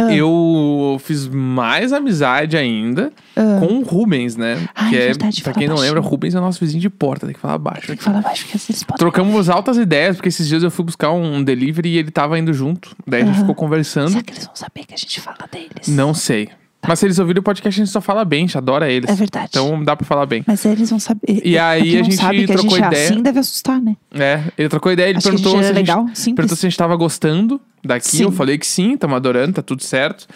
Ah. 0.08 0.14
eu 0.14 1.00
fiz 1.04 1.26
mais 1.28 1.92
amizade 1.92 2.56
ainda 2.56 3.12
com 3.34 3.78
o 3.78 3.82
Rubens, 3.82 4.36
né? 4.36 4.68
Ai, 4.74 4.90
que 4.90 4.96
é 4.96 5.06
verdade, 5.06 5.42
pra 5.42 5.52
quem 5.52 5.66
não 5.68 5.76
baixinho. 5.76 5.94
lembra, 5.94 6.06
o 6.06 6.10
Rubens 6.10 6.34
é 6.34 6.40
nosso 6.40 6.60
vizinho 6.60 6.80
de 6.80 6.90
porta, 6.90 7.26
tem 7.26 7.34
que 7.34 7.40
falar 7.40 7.58
baixo. 7.58 7.86
Tem 7.86 7.96
que 7.96 8.02
falar 8.02 8.20
baixo, 8.22 8.44
porque 8.44 8.56
às 8.56 8.66
vezes 8.66 8.82
pode... 8.82 8.98
Trocamos 8.98 9.48
altas 9.48 9.76
ideias, 9.76 10.16
porque 10.16 10.28
esses 10.28 10.46
dias 10.46 10.62
eu 10.62 10.70
fui 10.70 10.84
buscar 10.84 11.10
um 11.12 11.42
delivery 11.42 11.90
e 11.90 11.98
ele 11.98 12.10
tava 12.10 12.38
indo 12.38 12.52
junto. 12.52 12.94
Daí 13.06 13.22
a 13.22 13.24
gente 13.24 13.34
Aham. 13.34 13.40
ficou 13.42 13.54
conversando. 13.54 14.10
Será 14.10 14.22
que 14.22 14.32
eles 14.32 14.44
vão 14.46 14.56
saber 14.56 14.84
que 14.86 14.94
a 14.94 14.96
gente 14.96 15.20
fala 15.20 15.48
deles? 15.50 15.88
Não 15.88 16.12
sei. 16.14 16.48
Mas 16.88 16.98
se 16.98 17.06
eles 17.06 17.18
ouvirem 17.18 17.40
o 17.40 17.42
podcast, 17.42 17.80
a 17.80 17.84
gente 17.84 17.92
só 17.92 18.00
fala 18.00 18.24
bem, 18.24 18.38
a 18.44 18.46
gente 18.46 18.58
adora 18.58 18.90
eles. 18.90 19.08
É 19.10 19.14
verdade. 19.14 19.48
Então 19.50 19.82
dá 19.84 19.94
pra 19.94 20.06
falar 20.06 20.24
bem. 20.26 20.42
Mas 20.46 20.64
eles 20.64 20.88
vão 20.90 20.98
saber. 20.98 21.20
E 21.44 21.52
Pra 21.52 21.68
aí 21.68 21.94
a 21.94 21.98
não 21.98 22.04
gente 22.04 22.16
sabe 22.16 22.46
que 22.46 22.52
a 22.52 22.56
trocou 22.56 22.70
gente 22.76 22.84
é 22.84 22.86
ideia. 22.86 23.04
assim, 23.10 23.22
deve 23.22 23.38
assustar, 23.38 23.80
né? 23.80 23.96
É, 24.14 24.42
ele 24.56 24.68
trocou 24.68 24.90
ideia, 24.90 25.08
ele 25.10 25.18
Acho 25.18 25.28
a 25.28 25.30
perguntou 25.30 25.52
gente 25.52 25.60
se 25.60 25.66
é 25.66 25.70
a 25.70 25.74
gente, 25.74 25.86
legal, 25.88 26.06
perguntou 26.34 26.56
se 26.56 26.66
a 26.66 26.68
gente 26.70 26.78
tava 26.78 26.96
gostando 26.96 27.60
daqui. 27.84 28.08
Sim. 28.08 28.22
Eu 28.24 28.32
falei 28.32 28.56
que 28.56 28.66
sim, 28.66 28.96
tamo 28.96 29.14
adorando, 29.14 29.52
tá 29.54 29.62
tudo 29.62 29.82
certo. 29.82 30.26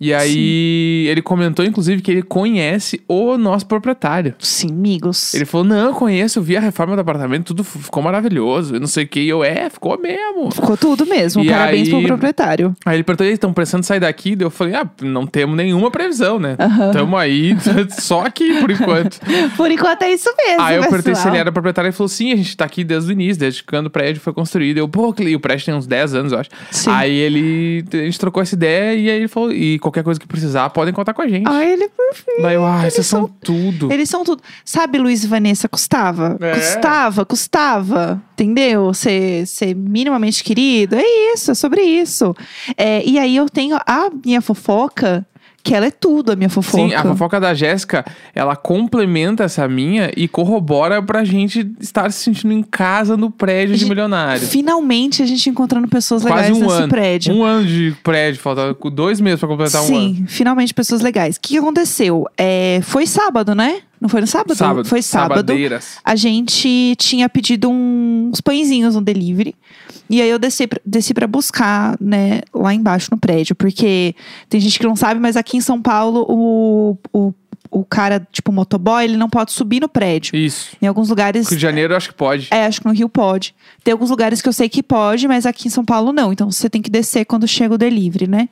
E 0.00 0.12
aí 0.12 1.06
ele 1.08 1.22
comentou, 1.22 1.64
inclusive, 1.64 2.02
que 2.02 2.10
ele 2.10 2.22
conhece 2.22 3.00
o 3.08 3.36
nosso 3.36 3.66
proprietário. 3.66 4.34
Sim, 4.38 4.70
amigos. 4.70 5.34
Ele 5.34 5.44
falou: 5.44 5.66
Não, 5.66 5.86
eu 5.88 5.94
conheço, 5.94 6.38
eu 6.38 6.42
vi 6.42 6.56
a 6.56 6.60
reforma 6.60 6.94
do 6.94 7.00
apartamento, 7.00 7.46
tudo 7.46 7.64
ficou 7.64 8.02
maravilhoso. 8.02 8.74
Eu 8.74 8.80
não 8.80 8.86
sei 8.86 9.04
o 9.04 9.08
que. 9.08 9.20
E 9.20 9.28
eu, 9.28 9.44
é, 9.44 9.70
ficou 9.70 9.98
mesmo. 9.98 10.50
Ficou 10.50 10.76
tudo 10.76 11.06
mesmo. 11.06 11.42
E 11.42 11.48
Parabéns 11.48 11.88
aí- 11.88 11.90
pro 11.90 12.02
proprietário. 12.02 12.74
Aí 12.84 12.96
ele 12.96 13.04
perguntou: 13.04 13.26
estão 13.26 13.52
pensando 13.52 13.80
em 13.80 13.84
sair 13.86 14.00
daqui? 14.00 14.34
Daí 14.34 14.46
eu 14.46 14.50
falei: 14.50 14.74
Ah, 14.74 14.88
não 15.02 15.26
temos 15.26 15.56
nenhuma 15.56 15.90
previsão, 15.90 16.38
né? 16.38 16.56
Aham. 16.58 16.92
Tamo 16.92 17.16
aí, 17.16 17.56
só 17.98 18.22
aqui 18.26 18.60
por 18.60 18.70
enquanto. 18.70 19.18
Por 19.56 19.70
enquanto 19.70 20.02
é 20.02 20.12
isso 20.12 20.28
mesmo, 20.36 20.62
Aí 20.62 20.76
eu 20.76 20.82
perguntei 20.82 21.14
se 21.14 21.28
ele 21.28 21.36
era 21.38 21.52
proprietário. 21.52 21.88
Ele 21.88 21.96
falou: 21.96 22.08
Sim, 22.08 22.32
a 22.32 22.36
gente 22.36 22.56
tá 22.56 22.64
aqui 22.64 22.82
desde 22.82 23.10
o 23.10 23.12
início, 23.12 23.38
desde 23.40 23.62
quando 23.62 23.86
o 23.86 23.90
prédio 23.90 24.20
foi 24.20 24.32
construído. 24.32 24.78
Eu, 24.78 24.88
pô, 24.88 25.14
e 25.20 25.36
o 25.36 25.40
prédio 25.40 25.66
tem 25.66 25.74
uns 25.74 25.86
10 25.86 26.14
anos, 26.14 26.32
eu 26.32 26.38
acho. 26.38 26.50
Sim. 26.70 26.90
Aí 26.90 27.14
ele, 27.14 27.84
a 27.92 27.96
gente 27.96 28.18
trocou 28.18 28.42
essa 28.42 28.54
ideia 28.54 28.94
e 28.94 29.10
aí 29.10 29.16
ele 29.18 29.28
falou: 29.28 29.52
E 29.52 29.78
qualquer 29.84 30.02
coisa 30.02 30.18
que 30.18 30.26
precisar, 30.26 30.70
podem 30.70 30.92
contar 30.94 31.12
com 31.12 31.20
a 31.22 31.28
gente. 31.28 31.46
Ai, 31.46 31.72
ele 31.74 31.84
é 31.84 31.88
perfeito. 31.88 32.42
Daí 32.42 32.54
eu, 32.54 32.64
ah, 32.64 32.80
eles 32.80 32.94
vocês 32.94 33.06
são 33.06 33.20
são- 33.26 33.36
tudo. 33.42 33.92
Eles 33.92 34.08
são 34.08 34.24
tudo. 34.24 34.42
Sabe, 34.64 34.96
Luiz 34.98 35.22
e 35.22 35.26
Vanessa, 35.26 35.68
custava? 35.68 36.36
É. 36.40 36.54
Custava, 36.54 37.24
custava. 37.26 38.22
Entendeu? 38.32 38.92
Ser, 38.94 39.46
ser 39.46 39.74
minimamente 39.74 40.42
querido. 40.42 40.96
É 40.96 41.04
isso, 41.34 41.50
é 41.50 41.54
sobre 41.54 41.82
isso. 41.82 42.34
É, 42.76 43.04
e 43.04 43.18
aí 43.18 43.36
eu 43.36 43.48
tenho 43.48 43.76
a 43.86 44.10
minha 44.24 44.40
fofoca, 44.40 45.26
que 45.64 45.74
ela 45.74 45.86
é 45.86 45.90
tudo, 45.90 46.30
a 46.30 46.36
minha 46.36 46.50
fofoca. 46.50 46.76
Sim, 46.76 46.94
a 46.94 47.02
fofoca 47.02 47.40
da 47.40 47.54
Jéssica, 47.54 48.04
ela 48.34 48.54
complementa 48.54 49.44
essa 49.44 49.66
minha 49.66 50.12
e 50.14 50.28
corrobora 50.28 51.02
pra 51.02 51.24
gente 51.24 51.66
estar 51.80 52.12
se 52.12 52.22
sentindo 52.22 52.52
em 52.52 52.62
casa 52.62 53.16
no 53.16 53.30
prédio 53.30 53.74
de 53.74 53.80
Gente, 53.80 53.88
milionário. 53.88 54.46
Finalmente 54.46 55.22
a 55.22 55.26
gente 55.26 55.48
encontrando 55.48 55.88
pessoas 55.88 56.22
Quase 56.22 56.52
legais 56.52 56.56
um 56.58 56.60
nesse 56.66 56.82
ano. 56.82 56.88
prédio. 56.88 57.34
Um 57.34 57.42
ano 57.42 57.66
de 57.66 57.96
prédio, 58.04 58.42
falta 58.42 58.76
dois 58.92 59.22
meses 59.22 59.40
pra 59.40 59.48
completar 59.48 59.80
um 59.80 59.86
ano. 59.86 60.14
Sim, 60.16 60.24
finalmente 60.28 60.74
pessoas 60.74 61.00
legais. 61.00 61.36
O 61.36 61.40
que 61.40 61.56
aconteceu? 61.56 62.26
É, 62.36 62.80
foi 62.82 63.06
sábado, 63.06 63.54
né? 63.54 63.80
Não 63.98 64.08
foi 64.10 64.20
no 64.20 64.26
sábado? 64.26 64.54
Sábado. 64.54 64.86
Foi 64.86 65.00
sábado. 65.00 65.38
Sabadeiras. 65.38 65.96
A 66.04 66.14
gente 66.14 66.94
tinha 66.98 67.26
pedido 67.26 67.70
uns 67.70 68.38
pãezinhos 68.38 68.96
no 68.96 69.00
delivery. 69.00 69.54
E 70.08 70.20
aí 70.20 70.28
eu 70.28 70.38
desci, 70.38 70.66
pra- 70.66 70.80
desci 70.84 71.14
pra 71.14 71.26
buscar, 71.26 71.96
né, 72.00 72.40
lá 72.52 72.74
embaixo 72.74 73.08
no 73.10 73.18
prédio. 73.18 73.54
Porque 73.54 74.14
tem 74.48 74.60
gente 74.60 74.78
que 74.78 74.86
não 74.86 74.96
sabe, 74.96 75.20
mas 75.20 75.36
aqui 75.36 75.56
em 75.56 75.60
São 75.60 75.80
Paulo, 75.80 76.26
o, 76.28 76.98
o, 77.12 77.34
o 77.70 77.84
cara, 77.84 78.26
tipo, 78.30 78.52
motoboy, 78.52 79.04
ele 79.04 79.16
não 79.16 79.28
pode 79.28 79.52
subir 79.52 79.80
no 79.80 79.88
prédio. 79.88 80.36
Isso. 80.36 80.76
Em 80.80 80.86
alguns 80.86 81.08
lugares. 81.08 81.48
Rio 81.48 81.56
de 81.56 81.62
Janeiro 81.62 81.92
eu 81.92 81.96
acho 81.96 82.08
que 82.10 82.14
pode. 82.14 82.48
É, 82.50 82.66
acho 82.66 82.80
que 82.80 82.86
no 82.86 82.92
Rio 82.92 83.08
pode. 83.08 83.54
Tem 83.82 83.92
alguns 83.92 84.10
lugares 84.10 84.40
que 84.42 84.48
eu 84.48 84.52
sei 84.52 84.68
que 84.68 84.82
pode, 84.82 85.26
mas 85.26 85.46
aqui 85.46 85.66
em 85.68 85.70
São 85.70 85.84
Paulo 85.84 86.12
não. 86.12 86.32
Então 86.32 86.50
você 86.50 86.68
tem 86.70 86.80
que 86.82 86.90
descer 86.90 87.24
quando 87.24 87.48
chega 87.48 87.74
o 87.74 87.78
delivery, 87.78 88.26
né? 88.28 88.48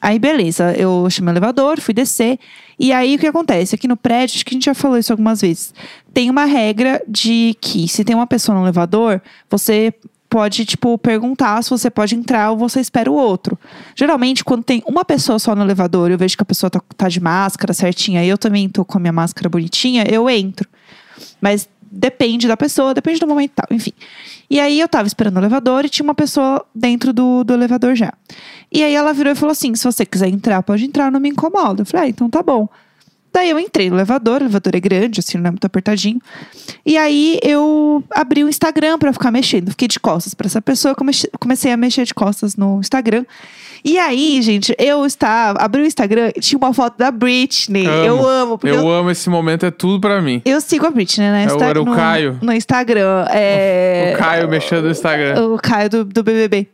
Aí, 0.00 0.18
beleza. 0.18 0.72
Eu 0.72 1.06
chamei 1.10 1.32
o 1.32 1.34
elevador, 1.34 1.80
fui 1.80 1.92
descer. 1.92 2.38
E 2.78 2.92
aí, 2.92 3.16
o 3.16 3.18
que 3.18 3.26
acontece? 3.26 3.74
Aqui 3.74 3.88
no 3.88 3.96
prédio, 3.96 4.36
acho 4.36 4.44
que 4.44 4.54
a 4.54 4.56
gente 4.56 4.64
já 4.66 4.74
falou 4.74 4.96
isso 4.96 5.12
algumas 5.12 5.40
vezes. 5.40 5.74
Tem 6.14 6.30
uma 6.30 6.44
regra 6.44 7.02
de 7.06 7.54
que 7.60 7.86
se 7.88 8.04
tem 8.04 8.14
uma 8.14 8.26
pessoa 8.26 8.56
no 8.56 8.64
elevador, 8.64 9.20
você 9.50 9.92
pode, 10.36 10.66
tipo, 10.66 10.98
perguntar 10.98 11.64
se 11.64 11.70
você 11.70 11.88
pode 11.88 12.14
entrar 12.14 12.50
ou 12.50 12.58
você 12.58 12.78
espera 12.78 13.10
o 13.10 13.14
outro. 13.14 13.58
Geralmente, 13.94 14.44
quando 14.44 14.62
tem 14.62 14.82
uma 14.86 15.02
pessoa 15.02 15.38
só 15.38 15.56
no 15.56 15.62
elevador, 15.62 16.10
eu 16.10 16.18
vejo 16.18 16.36
que 16.36 16.42
a 16.42 16.44
pessoa 16.44 16.68
tá, 16.68 16.78
tá 16.94 17.08
de 17.08 17.20
máscara 17.20 17.72
certinha, 17.72 18.22
eu 18.22 18.36
também 18.36 18.68
tô 18.68 18.84
com 18.84 18.98
a 18.98 19.00
minha 19.00 19.14
máscara 19.14 19.48
bonitinha, 19.48 20.04
eu 20.06 20.28
entro. 20.28 20.68
Mas 21.40 21.66
depende 21.90 22.46
da 22.46 22.54
pessoa, 22.54 22.92
depende 22.92 23.18
do 23.18 23.26
momento 23.26 23.52
e 23.52 23.54
tal, 23.54 23.66
enfim. 23.70 23.92
E 24.50 24.60
aí 24.60 24.78
eu 24.78 24.86
tava 24.86 25.08
esperando 25.08 25.36
o 25.36 25.40
elevador 25.40 25.86
e 25.86 25.88
tinha 25.88 26.04
uma 26.04 26.14
pessoa 26.14 26.62
dentro 26.74 27.14
do, 27.14 27.42
do 27.42 27.54
elevador 27.54 27.94
já. 27.94 28.12
E 28.70 28.84
aí 28.84 28.94
ela 28.94 29.14
virou 29.14 29.32
e 29.32 29.36
falou 29.36 29.52
assim: 29.52 29.74
se 29.74 29.84
você 29.84 30.04
quiser 30.04 30.28
entrar, 30.28 30.62
pode 30.62 30.84
entrar, 30.84 31.10
não 31.10 31.18
me 31.18 31.30
incomoda. 31.30 31.80
Eu 31.80 31.86
falei, 31.86 32.08
ah, 32.08 32.10
então 32.10 32.28
tá 32.28 32.42
bom. 32.42 32.68
Daí 33.36 33.50
eu 33.50 33.60
entrei 33.60 33.90
no 33.90 33.96
elevador, 33.96 34.40
o 34.40 34.44
elevador 34.44 34.74
é 34.74 34.80
grande, 34.80 35.20
assim, 35.20 35.36
não 35.36 35.48
é 35.48 35.50
muito 35.50 35.66
apertadinho. 35.66 36.18
E 36.86 36.96
aí 36.96 37.38
eu 37.42 38.02
abri 38.10 38.42
o 38.42 38.48
Instagram 38.48 38.98
pra 38.98 39.12
ficar 39.12 39.30
mexendo. 39.30 39.68
Fiquei 39.72 39.86
de 39.86 40.00
costas 40.00 40.32
pra 40.32 40.46
essa 40.46 40.62
pessoa, 40.62 40.96
comecei 41.38 41.70
a 41.70 41.76
mexer 41.76 42.06
de 42.06 42.14
costas 42.14 42.56
no 42.56 42.80
Instagram. 42.80 43.26
E 43.88 43.98
aí, 44.00 44.42
gente, 44.42 44.74
eu 44.80 45.06
estava. 45.06 45.60
Abri 45.60 45.80
o 45.82 45.86
Instagram 45.86 46.32
e 46.34 46.40
tinha 46.40 46.58
uma 46.58 46.74
foto 46.74 46.98
da 46.98 47.12
Britney. 47.12 47.86
Amo. 47.86 48.04
Eu 48.04 48.28
amo, 48.28 48.60
eu, 48.64 48.74
Eu 48.74 48.88
amo 48.90 49.10
esse 49.12 49.30
momento, 49.30 49.64
é 49.64 49.70
tudo 49.70 50.00
pra 50.00 50.20
mim. 50.20 50.42
eu 50.44 50.60
sigo 50.60 50.84
a 50.86 50.90
Britney, 50.90 51.30
né? 51.30 51.44
É 51.44 51.46
o- 51.46 51.54
Insta- 51.54 51.64
era 51.66 51.80
o 51.80 51.84
no, 51.84 51.94
Caio. 51.94 52.36
No 52.42 52.52
Instagram. 52.52 53.26
É... 53.30 54.12
O 54.14 54.18
Caio 54.18 54.48
mexendo 54.48 54.86
no 54.86 54.90
Instagram. 54.90 55.46
O 55.52 55.56
Caio 55.56 55.88
do, 55.88 56.04
do 56.04 56.22
BBB. 56.24 56.66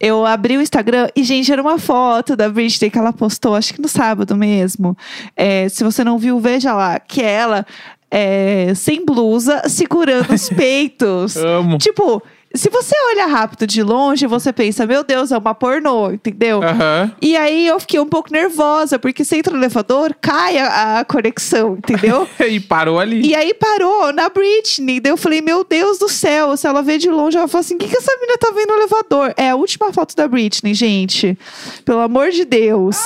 Eu 0.00 0.24
abri 0.24 0.56
o 0.56 0.62
Instagram 0.62 1.08
e, 1.14 1.22
gente, 1.22 1.52
era 1.52 1.60
uma 1.60 1.78
foto 1.78 2.34
da 2.34 2.48
Britney 2.48 2.90
que 2.90 2.96
ela 2.98 3.12
postou, 3.12 3.54
acho 3.54 3.74
que 3.74 3.82
no 3.82 3.88
sábado 3.88 4.34
mesmo. 4.34 4.96
É, 5.36 5.68
se 5.68 5.84
você 5.84 6.02
não 6.02 6.16
viu, 6.16 6.40
veja 6.40 6.72
lá. 6.72 6.98
Que 6.98 7.20
é 7.20 7.30
ela 7.30 7.66
é, 8.10 8.72
sem 8.74 9.04
blusa, 9.04 9.62
segurando 9.68 10.32
os 10.32 10.48
peitos. 10.54 11.36
Amo. 11.36 11.76
Tipo, 11.76 12.22
se 12.54 12.70
você 12.70 12.94
olha 13.10 13.26
rápido 13.26 13.66
de 13.66 13.82
longe, 13.82 14.26
você 14.26 14.52
pensa, 14.52 14.86
meu 14.86 15.02
Deus, 15.02 15.32
é 15.32 15.38
uma 15.38 15.54
pornô, 15.54 16.12
entendeu? 16.12 16.62
Aham. 16.62 17.10
E 17.20 17.36
aí 17.36 17.66
eu 17.66 17.80
fiquei 17.80 17.98
um 17.98 18.06
pouco 18.06 18.32
nervosa, 18.32 18.98
porque 18.98 19.24
você 19.24 19.38
entra 19.38 19.52
no 19.52 19.58
elevador, 19.58 20.14
cai 20.20 20.58
a, 20.58 21.00
a 21.00 21.04
conexão, 21.04 21.76
entendeu? 21.76 22.28
E 22.44 22.60
parou 22.60 23.00
ali. 23.00 23.26
E 23.26 23.34
aí 23.34 23.54
parou 23.54 24.12
na 24.12 24.28
Britney. 24.28 25.00
Daí 25.00 25.10
eu 25.10 25.16
falei, 25.16 25.40
meu 25.40 25.64
Deus 25.64 25.98
do 25.98 26.08
céu. 26.08 26.56
Se 26.56 26.66
ela 26.66 26.82
vê 26.82 26.98
de 26.98 27.08
longe, 27.10 27.36
ela 27.36 27.48
fala 27.48 27.60
assim: 27.60 27.74
o 27.74 27.78
que, 27.78 27.88
que 27.88 27.96
essa 27.96 28.12
menina 28.20 28.36
tá 28.38 28.52
vendo 28.54 28.68
no 28.68 28.76
elevador? 28.76 29.34
É 29.36 29.50
a 29.50 29.56
última 29.56 29.92
foto 29.92 30.14
da 30.14 30.28
Britney, 30.28 30.74
gente. 30.74 31.36
Pelo 31.84 32.00
amor 32.00 32.30
de 32.30 32.44
Deus. 32.44 32.98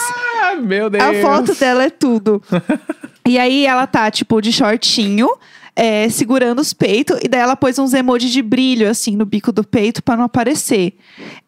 Ah, 0.42 0.56
meu 0.56 0.90
Deus. 0.90 1.02
A 1.02 1.14
foto 1.22 1.54
dela 1.54 1.84
é 1.84 1.90
tudo. 1.90 2.42
e 3.26 3.38
aí 3.38 3.64
ela 3.64 3.86
tá, 3.86 4.10
tipo, 4.10 4.40
de 4.40 4.52
shortinho. 4.52 5.28
É, 5.78 6.08
segurando 6.08 6.58
os 6.58 6.72
peitos, 6.72 7.20
e 7.22 7.28
daí 7.28 7.40
ela 7.40 7.54
pôs 7.54 7.78
uns 7.78 7.94
emojis 7.94 8.32
de 8.32 8.42
brilho, 8.42 8.90
assim, 8.90 9.14
no 9.14 9.24
bico 9.24 9.52
do 9.52 9.62
peito 9.62 10.02
pra 10.02 10.16
não 10.16 10.24
aparecer. 10.24 10.94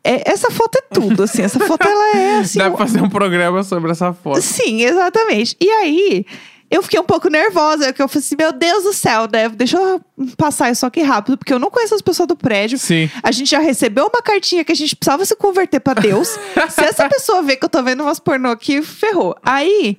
É, 0.04 0.30
essa 0.30 0.52
foto 0.52 0.78
é 0.78 0.82
tudo, 0.94 1.24
assim. 1.24 1.42
Essa 1.42 1.58
foto, 1.58 1.84
ela 1.88 2.16
é, 2.16 2.38
assim... 2.38 2.60
Dá 2.60 2.70
pra 2.70 2.78
fazer 2.78 3.02
um 3.02 3.08
programa 3.08 3.64
sobre 3.64 3.90
essa 3.90 4.12
foto. 4.12 4.40
Sim, 4.40 4.82
exatamente. 4.82 5.56
E 5.60 5.68
aí, 5.68 6.24
eu 6.70 6.80
fiquei 6.80 7.00
um 7.00 7.04
pouco 7.04 7.28
nervosa, 7.28 7.86
porque 7.86 8.00
eu 8.00 8.06
falei 8.06 8.24
assim, 8.24 8.36
meu 8.38 8.52
Deus 8.52 8.84
do 8.84 8.92
céu, 8.92 9.26
né? 9.32 9.48
Deixa 9.48 9.76
eu 9.76 10.00
passar 10.36 10.70
isso 10.70 10.86
aqui 10.86 11.02
rápido, 11.02 11.36
porque 11.36 11.52
eu 11.52 11.58
não 11.58 11.68
conheço 11.68 11.96
as 11.96 12.02
pessoas 12.02 12.28
do 12.28 12.36
prédio. 12.36 12.78
Sim. 12.78 13.10
A 13.24 13.32
gente 13.32 13.50
já 13.50 13.58
recebeu 13.58 14.04
uma 14.06 14.22
cartinha 14.22 14.62
que 14.64 14.70
a 14.70 14.76
gente 14.76 14.94
precisava 14.94 15.24
se 15.24 15.34
converter 15.34 15.80
pra 15.80 15.94
Deus. 15.94 16.38
se 16.70 16.84
essa 16.84 17.08
pessoa 17.08 17.42
ver 17.42 17.56
que 17.56 17.64
eu 17.64 17.68
tô 17.68 17.82
vendo 17.82 18.04
umas 18.04 18.20
pornô 18.20 18.50
aqui, 18.50 18.80
ferrou. 18.80 19.34
Aí, 19.42 19.98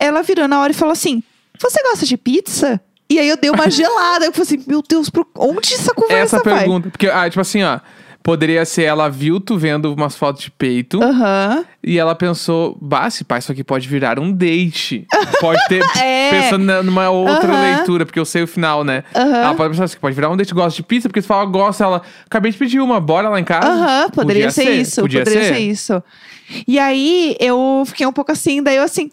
ela 0.00 0.20
virou 0.20 0.48
na 0.48 0.60
hora 0.60 0.72
e 0.72 0.74
falou 0.74 0.92
assim, 0.92 1.22
você 1.60 1.80
gosta 1.84 2.04
de 2.04 2.16
pizza? 2.16 2.80
E 3.10 3.18
aí 3.18 3.28
eu 3.28 3.36
dei 3.36 3.50
uma 3.50 3.70
gelada. 3.70 4.24
Eu 4.26 4.32
falei 4.32 4.42
assim, 4.46 4.64
meu 4.66 4.82
Deus, 4.86 5.08
pro- 5.08 5.26
onde 5.36 5.74
essa 5.74 5.94
conversa 5.94 6.36
Essa 6.36 6.44
vai? 6.44 6.58
pergunta. 6.60 6.90
Porque, 6.90 7.06
ah, 7.08 7.28
tipo 7.28 7.40
assim, 7.40 7.62
ó. 7.62 7.80
Poderia 8.20 8.62
ser 8.66 8.82
ela 8.82 9.08
viu 9.08 9.40
tu 9.40 9.56
vendo 9.56 9.90
umas 9.94 10.14
fotos 10.14 10.42
de 10.42 10.50
peito 10.50 11.02
Aham. 11.02 11.64
e 11.82 11.96
ela 11.98 12.14
pensou, 12.14 12.76
bah, 12.78 13.06
esse 13.08 13.24
pai, 13.24 13.38
isso 13.38 13.50
aqui 13.50 13.64
pode 13.64 13.88
virar 13.88 14.18
um 14.18 14.30
date. 14.30 15.06
Pode 15.40 15.58
ter. 15.68 15.82
É. 15.98 16.30
Pensando 16.30 16.62
na- 16.64 16.82
numa 16.82 17.08
outra 17.08 17.54
Aham. 17.54 17.60
leitura, 17.62 18.04
porque 18.04 18.18
eu 18.18 18.26
sei 18.26 18.42
o 18.42 18.46
final, 18.46 18.84
né? 18.84 19.02
Aham. 19.14 19.34
Ela 19.36 19.54
pode 19.54 19.70
pensar 19.70 19.84
assim, 19.84 19.96
pode 19.98 20.14
virar 20.14 20.28
um 20.28 20.36
date, 20.36 20.52
gosta 20.52 20.76
de 20.76 20.82
pizza, 20.82 21.08
porque 21.08 21.22
tu 21.22 21.26
fala, 21.26 21.46
gosta, 21.46 21.84
ela. 21.84 22.02
Acabei 22.26 22.52
de 22.52 22.58
pedir 22.58 22.80
uma, 22.80 23.00
bora 23.00 23.30
lá 23.30 23.40
em 23.40 23.44
casa. 23.44 23.66
Aham, 23.66 24.10
poderia 24.10 24.48
Podia 24.48 24.50
ser, 24.50 24.70
isso. 24.74 25.00
Podia 25.00 25.24
ser. 25.24 25.58
isso. 25.60 26.02
E 26.66 26.78
aí 26.78 27.34
eu 27.40 27.82
fiquei 27.86 28.06
um 28.06 28.12
pouco 28.12 28.30
assim, 28.30 28.62
daí 28.62 28.76
eu 28.76 28.82
assim, 28.82 29.10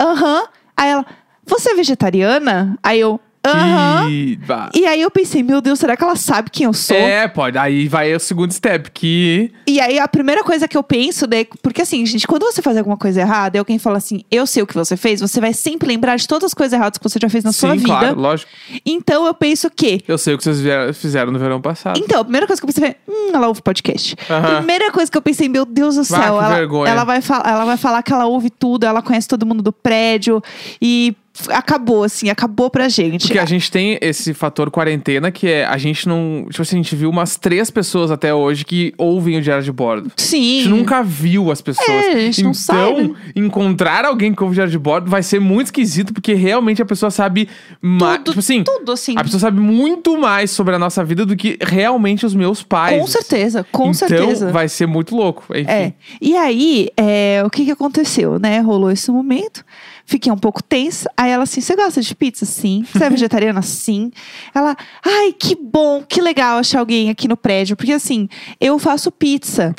aham. 0.00 0.42
Aí 0.76 0.90
ela, 0.90 1.06
você 1.46 1.70
é 1.70 1.74
vegetariana? 1.76 2.76
Aí 2.82 2.98
eu, 2.98 3.20
aham. 3.50 4.06
Bah. 4.46 4.70
E 4.74 4.86
aí 4.86 5.00
eu 5.00 5.10
pensei, 5.10 5.42
meu 5.42 5.60
Deus, 5.60 5.78
será 5.78 5.96
que 5.96 6.02
ela 6.04 6.16
sabe 6.16 6.50
quem 6.50 6.66
eu 6.66 6.72
sou? 6.72 6.96
É, 6.96 7.26
pode. 7.28 7.56
Aí 7.58 7.88
vai 7.88 8.14
o 8.14 8.20
segundo 8.20 8.52
step, 8.52 8.90
que. 8.90 9.50
E 9.66 9.80
aí 9.80 9.98
a 9.98 10.06
primeira 10.08 10.42
coisa 10.44 10.66
que 10.68 10.76
eu 10.76 10.82
penso, 10.82 11.26
né, 11.28 11.44
porque 11.62 11.82
assim, 11.82 12.04
gente, 12.06 12.26
quando 12.26 12.44
você 12.44 12.62
faz 12.62 12.76
alguma 12.76 12.96
coisa 12.96 13.20
errada 13.20 13.56
e 13.56 13.58
alguém 13.58 13.78
fala 13.78 13.98
assim, 13.98 14.22
eu 14.30 14.46
sei 14.46 14.62
o 14.62 14.66
que 14.66 14.74
você 14.74 14.96
fez, 14.96 15.20
você 15.20 15.40
vai 15.40 15.52
sempre 15.52 15.88
lembrar 15.88 16.16
de 16.16 16.26
todas 16.28 16.44
as 16.46 16.54
coisas 16.54 16.72
erradas 16.72 16.98
que 16.98 17.02
você 17.08 17.18
já 17.20 17.28
fez 17.28 17.44
na 17.44 17.52
sua 17.52 17.72
Sim, 17.72 17.78
vida. 17.78 17.88
claro, 17.88 18.20
lógico. 18.20 18.50
Então 18.84 19.26
eu 19.26 19.34
penso 19.34 19.70
que 19.70 20.02
Eu 20.06 20.18
sei 20.18 20.34
o 20.34 20.38
que 20.38 20.44
vocês 20.44 20.60
vieram- 20.60 20.92
fizeram 20.94 21.32
no 21.32 21.38
verão 21.38 21.60
passado. 21.60 21.98
Então, 21.98 22.20
a 22.20 22.24
primeira 22.24 22.46
coisa 22.46 22.60
que 22.60 22.64
eu 22.68 22.72
pensei 22.72 22.96
foi, 23.06 23.14
hum, 23.14 23.30
ela 23.34 23.48
ouve 23.48 23.62
podcast. 23.62 24.16
Aham. 24.30 24.56
Primeira 24.58 24.90
coisa 24.92 25.10
que 25.10 25.18
eu 25.18 25.22
pensei, 25.22 25.48
meu 25.48 25.64
Deus 25.64 25.94
do 25.96 26.00
Ah, 26.02 26.04
céu, 26.04 26.18
que 26.38 26.44
ela, 26.44 26.88
ela 26.88 27.04
vai 27.04 27.20
falar, 27.20 27.48
ela 27.50 27.64
vai 27.64 27.76
falar 27.76 28.02
que 28.02 28.12
ela 28.12 28.26
ouve 28.26 28.50
tudo, 28.50 28.84
ela 28.84 29.02
conhece 29.02 29.26
todo 29.28 29.44
mundo 29.44 29.62
do 29.62 29.72
prédio 29.72 30.42
e 30.80 31.14
acabou 31.48 32.04
assim, 32.04 32.28
acabou 32.28 32.70
pra 32.70 32.88
gente. 32.88 33.26
Porque 33.26 33.38
a 33.38 33.44
gente 33.44 33.70
tem 33.70 33.98
esse 34.00 34.34
fator 34.34 34.70
quarentena 34.70 35.30
que 35.30 35.46
é 35.46 35.64
a 35.64 35.76
gente 35.76 36.08
não. 36.08 36.46
Tipo 36.50 36.62
assim, 36.62 36.76
a 36.76 36.82
gente 36.82 36.96
viu 36.96 37.10
umas 37.10 37.36
três 37.36 37.70
pessoas 37.70 38.10
até 38.10 38.32
hoje 38.32 38.64
que 38.64 38.92
ouvem 38.96 39.38
o 39.38 39.42
diário 39.42 39.62
de 39.62 39.72
bordo. 39.72 40.10
A 40.16 40.20
Sim. 40.20 40.60
gente 40.60 40.68
nunca 40.68 41.02
viu 41.02 41.50
as 41.50 41.60
pessoas. 41.60 41.88
É, 41.88 42.12
a 42.12 42.18
gente 42.18 42.42
não 42.42 42.50
então, 42.50 42.54
sabe. 42.54 43.14
encontrar 43.34 44.04
alguém 44.04 44.34
que 44.34 44.42
ouve 44.42 44.52
o 44.52 44.54
diário 44.54 44.70
de 44.70 44.78
bordo 44.78 45.10
vai 45.10 45.22
ser 45.22 45.40
muito 45.40 45.66
esquisito, 45.66 46.12
porque 46.12 46.34
realmente 46.34 46.80
a 46.82 46.86
pessoa 46.86 47.10
sabe 47.10 47.48
mais. 47.80 48.22
Tipo 48.22 48.38
assim, 48.38 48.64
tudo 48.64 48.92
assim. 48.92 49.14
a 49.16 49.22
pessoa 49.22 49.40
sabe 49.40 49.60
muito 49.60 50.18
mais 50.18 50.50
sobre 50.50 50.74
a 50.74 50.78
nossa 50.78 51.04
vida 51.04 51.24
do 51.26 51.36
que 51.36 51.58
realmente 51.60 52.24
os 52.24 52.34
meus 52.34 52.62
pais. 52.62 53.00
Com 53.00 53.06
certeza, 53.06 53.66
com 53.70 53.90
então, 53.90 53.94
certeza. 53.94 54.50
vai 54.50 54.68
ser 54.68 54.86
muito 54.86 55.14
louco. 55.14 55.44
Enfim. 55.50 55.70
É. 55.70 55.92
E 56.20 56.36
aí, 56.36 56.88
é, 56.96 57.42
o 57.44 57.50
que 57.50 57.64
que 57.64 57.70
aconteceu, 57.70 58.38
né? 58.38 58.60
Rolou 58.60 58.90
esse 58.90 59.10
momento. 59.10 59.64
Fiquei 60.06 60.30
um 60.30 60.38
pouco 60.38 60.62
tensa. 60.62 61.10
Aí 61.16 61.32
ela 61.32 61.42
assim, 61.42 61.60
você 61.60 61.74
gosta 61.74 62.00
de 62.00 62.14
pizza? 62.14 62.46
Sim. 62.46 62.84
Você 62.90 63.04
é 63.04 63.10
vegetariana? 63.10 63.60
Sim. 63.60 64.12
Ela, 64.54 64.76
ai, 65.04 65.32
que 65.32 65.56
bom, 65.56 66.04
que 66.08 66.20
legal 66.20 66.58
achar 66.58 66.78
alguém 66.78 67.10
aqui 67.10 67.26
no 67.26 67.36
prédio. 67.36 67.76
Porque 67.76 67.92
assim, 67.92 68.28
eu 68.60 68.78
faço 68.78 69.10
pizza. 69.10 69.74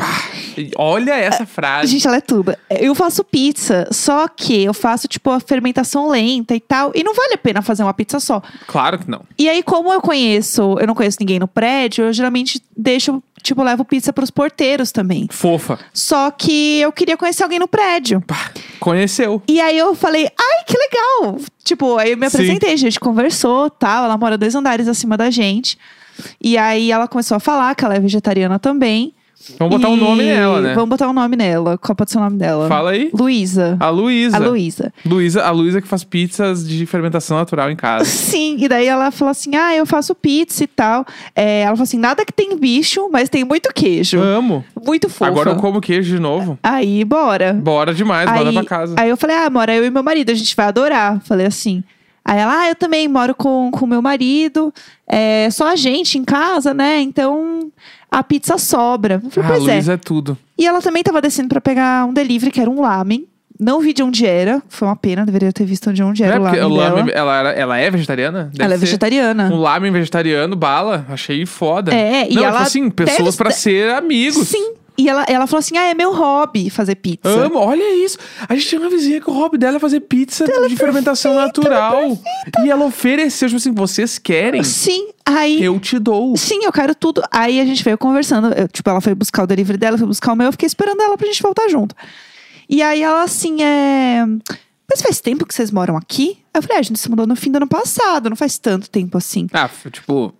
Olha 0.77 1.13
essa 1.13 1.45
frase. 1.45 1.91
Gente, 1.91 2.05
ela 2.05 2.17
é 2.17 2.21
tudo. 2.21 2.53
Eu 2.69 2.93
faço 2.93 3.23
pizza, 3.23 3.87
só 3.91 4.27
que 4.27 4.63
eu 4.63 4.73
faço, 4.73 5.07
tipo, 5.07 5.29
a 5.31 5.39
fermentação 5.39 6.09
lenta 6.09 6.53
e 6.53 6.59
tal. 6.59 6.91
E 6.93 7.03
não 7.03 7.13
vale 7.13 7.35
a 7.35 7.37
pena 7.37 7.61
fazer 7.61 7.83
uma 7.83 7.93
pizza 7.93 8.19
só. 8.19 8.41
Claro 8.67 8.99
que 8.99 9.09
não. 9.09 9.21
E 9.37 9.47
aí, 9.47 9.63
como 9.63 9.93
eu 9.93 10.01
conheço, 10.01 10.77
eu 10.77 10.85
não 10.85 10.93
conheço 10.95 11.17
ninguém 11.21 11.39
no 11.39 11.47
prédio, 11.47 12.05
eu 12.05 12.13
geralmente 12.13 12.61
deixo, 12.75 13.23
tipo, 13.41 13.63
levo 13.63 13.85
pizza 13.85 14.11
pros 14.11 14.29
porteiros 14.29 14.91
também. 14.91 15.27
Fofa. 15.31 15.79
Só 15.93 16.29
que 16.31 16.79
eu 16.79 16.91
queria 16.91 17.15
conhecer 17.15 17.43
alguém 17.43 17.59
no 17.59 17.67
prédio. 17.67 18.21
Pá, 18.21 18.51
conheceu. 18.87 19.41
E 19.47 19.59
aí 19.59 19.77
eu 19.77 19.93
falei, 19.93 20.25
ai, 20.25 20.63
que 20.65 20.77
legal! 20.77 21.37
Tipo, 21.63 21.97
aí 21.97 22.11
eu 22.11 22.17
me 22.17 22.27
apresentei, 22.27 22.73
a 22.73 22.77
gente 22.77 22.99
conversou, 22.99 23.69
tal. 23.69 24.05
Ela 24.05 24.17
mora 24.17 24.37
dois 24.37 24.55
andares 24.55 24.87
acima 24.87 25.17
da 25.17 25.29
gente. 25.29 25.77
E 26.41 26.57
aí 26.57 26.91
ela 26.91 27.07
começou 27.07 27.35
a 27.35 27.39
falar 27.39 27.75
que 27.75 27.83
ela 27.83 27.95
é 27.95 27.99
vegetariana 27.99 28.57
também. 28.57 29.13
Vamos 29.59 29.77
botar 29.77 29.89
um 29.89 29.97
E 29.97 29.99
nome 29.99 30.23
nela, 30.23 30.61
né? 30.61 30.73
Vamos 30.73 30.89
botar 30.89 31.09
um 31.09 31.13
nome 31.13 31.35
nela. 31.35 31.77
Qual 31.77 31.95
pode 31.95 32.11
ser 32.11 32.17
o 32.17 32.21
nome 32.21 32.37
dela? 32.37 32.67
Fala 32.67 32.91
aí. 32.91 33.09
Luísa. 33.13 33.77
A 33.79 33.89
Luísa. 33.89 34.35
A 34.35 34.39
Luísa. 34.39 34.93
Luísa, 35.05 35.43
a 35.45 35.51
Luísa 35.51 35.81
que 35.81 35.87
faz 35.87 36.03
pizzas 36.03 36.67
de 36.67 36.85
fermentação 36.85 37.37
natural 37.37 37.71
em 37.71 37.75
casa. 37.75 38.05
Sim, 38.05 38.57
e 38.59 38.67
daí 38.67 38.87
ela 38.87 39.11
falou 39.11 39.31
assim: 39.31 39.55
ah, 39.55 39.75
eu 39.75 39.85
faço 39.85 40.13
pizza 40.15 40.63
e 40.63 40.67
tal. 40.67 41.05
É, 41.35 41.61
ela 41.61 41.75
falou 41.75 41.83
assim: 41.83 41.97
nada 41.97 42.25
que 42.25 42.33
tem 42.33 42.57
bicho, 42.57 43.09
mas 43.11 43.29
tem 43.29 43.43
muito 43.43 43.69
queijo. 43.73 44.19
Amo. 44.19 44.65
Muito 44.85 45.09
fofa. 45.09 45.27
Agora 45.27 45.51
eu 45.51 45.55
como 45.55 45.79
queijo 45.79 46.15
de 46.15 46.21
novo. 46.21 46.59
Aí, 46.61 47.03
bora. 47.05 47.53
Bora 47.53 47.93
demais, 47.93 48.29
bora 48.29 48.51
pra 48.51 48.65
casa. 48.65 48.95
Aí 48.97 49.09
eu 49.09 49.17
falei, 49.17 49.35
ah, 49.35 49.49
mora 49.49 49.73
eu 49.73 49.85
e 49.85 49.89
meu 49.89 50.03
marido, 50.03 50.31
a 50.31 50.35
gente 50.35 50.55
vai 50.55 50.67
adorar. 50.67 51.21
Falei 51.21 51.45
assim. 51.45 51.83
Aí 52.27 52.39
ela, 52.39 52.59
ah, 52.59 52.69
eu 52.69 52.75
também 52.75 53.07
moro 53.07 53.33
com 53.33 53.69
o 53.69 53.87
meu 53.87 54.01
marido, 54.01 54.73
é 55.07 55.49
só 55.49 55.69
a 55.71 55.77
gente 55.77 56.17
em 56.17 56.25
casa, 56.25 56.73
né? 56.73 56.99
Então 56.99 57.71
a 58.11 58.23
pizza 58.23 58.57
sobra. 58.57 59.21
Eu 59.23 59.29
falei, 59.29 59.49
ah, 59.49 59.53
a 59.53 59.57
pois 59.57 59.67
é. 59.69 59.73
Luísa 59.73 59.93
é 59.93 59.97
tudo. 59.97 60.37
E 60.57 60.65
ela 60.65 60.81
também 60.81 61.03
tava 61.03 61.21
descendo 61.21 61.49
pra 61.49 61.61
pegar 61.61 62.05
um 62.05 62.13
delivery, 62.13 62.51
que 62.51 62.59
era 62.61 62.69
um 62.69 62.81
lamen. 62.81 63.27
Não 63.59 63.79
vi 63.81 63.91
de 63.91 64.03
onde 64.03 64.23
era, 64.23 64.61
foi 64.69 64.87
uma 64.87 64.95
pena, 64.95 65.25
deveria 65.25 65.51
ter 65.51 65.65
visto 65.65 65.91
de 65.91 66.03
onde 66.03 66.23
era 66.23 66.35
é 66.35 66.39
o 66.39 66.43
lamen 66.69 66.77
lamen, 66.77 67.11
ela, 67.11 67.39
era- 67.39 67.51
ela 67.53 67.77
é 67.79 67.89
vegetariana? 67.89 68.43
Deve 68.53 68.63
ela 68.63 68.73
é 68.75 68.77
vegetariana. 68.77 69.49
Um 69.51 69.57
lamen 69.57 69.91
vegetariano, 69.91 70.55
bala. 70.55 71.05
Achei 71.09 71.43
foda. 71.47 71.91
É, 71.91 72.29
e 72.31 72.35
Não, 72.35 72.43
ela 72.43 72.51
tipo 72.57 72.63
assim, 72.67 72.89
pessoas 72.91 73.35
deve- 73.35 73.37
pra 73.37 73.49
ser 73.49 73.89
amigos. 73.95 74.47
Sim. 74.47 74.73
E 74.97 75.07
ela, 75.07 75.23
ela 75.27 75.45
falou 75.45 75.59
assim: 75.59 75.77
ah, 75.77 75.83
é 75.85 75.93
meu 75.93 76.13
hobby 76.13 76.69
fazer 76.69 76.95
pizza. 76.95 77.29
Amo, 77.29 77.59
olha 77.59 78.03
isso. 78.03 78.17
A 78.49 78.55
gente 78.55 78.67
tinha 78.67 78.81
uma 78.81 78.89
vizinha 78.89 79.21
que 79.21 79.29
o 79.29 79.33
hobby 79.33 79.57
dela 79.57 79.77
é 79.77 79.79
fazer 79.79 79.99
pizza 80.01 80.45
de 80.67 80.75
fermentação 80.75 81.35
natural. 81.35 82.17
e 82.63 82.69
ela 82.69 82.85
ofereceu, 82.85 83.47
tipo 83.47 83.57
assim, 83.57 83.71
vocês 83.71 84.17
querem? 84.17 84.63
Sim, 84.63 85.09
aí. 85.25 85.63
Eu 85.63 85.79
te 85.79 85.99
dou. 85.99 86.35
Sim, 86.35 86.63
eu 86.63 86.71
quero 86.71 86.95
tudo. 86.95 87.21
Aí 87.31 87.59
a 87.59 87.65
gente 87.65 87.83
veio 87.83 87.97
conversando. 87.97 88.51
eu, 88.53 88.67
tipo, 88.67 88.89
ela 88.89 88.99
foi 88.99 89.13
buscar 89.13 89.43
o 89.43 89.47
delivery 89.47 89.77
dela, 89.77 89.97
fui 89.97 90.07
buscar 90.07 90.33
o 90.33 90.35
meu, 90.35 90.47
eu 90.47 90.51
fiquei 90.51 90.67
esperando 90.67 91.01
ela 91.01 91.15
pra 91.15 91.27
gente 91.27 91.43
voltar 91.43 91.67
junto. 91.69 91.95
E 92.69 92.81
aí 92.81 93.01
ela 93.03 93.23
assim, 93.23 93.61
é. 93.61 94.25
Mas 94.89 95.01
faz 95.01 95.19
tempo 95.19 95.45
que 95.45 95.53
vocês 95.53 95.69
moram 95.69 95.97
aqui? 95.97 96.37
Aí 96.53 96.59
eu 96.59 96.61
falei, 96.63 96.77
ah, 96.77 96.79
a 96.79 96.83
gente 96.83 96.97
se 96.97 97.09
mudou 97.09 97.27
no 97.27 97.35
fim 97.35 97.51
do 97.51 97.57
ano 97.57 97.67
passado, 97.67 98.29
não 98.29 98.37
faz 98.37 98.57
tanto 98.57 98.89
tempo 98.89 99.17
assim. 99.17 99.47
Ah, 99.51 99.69
tipo, 99.91 100.33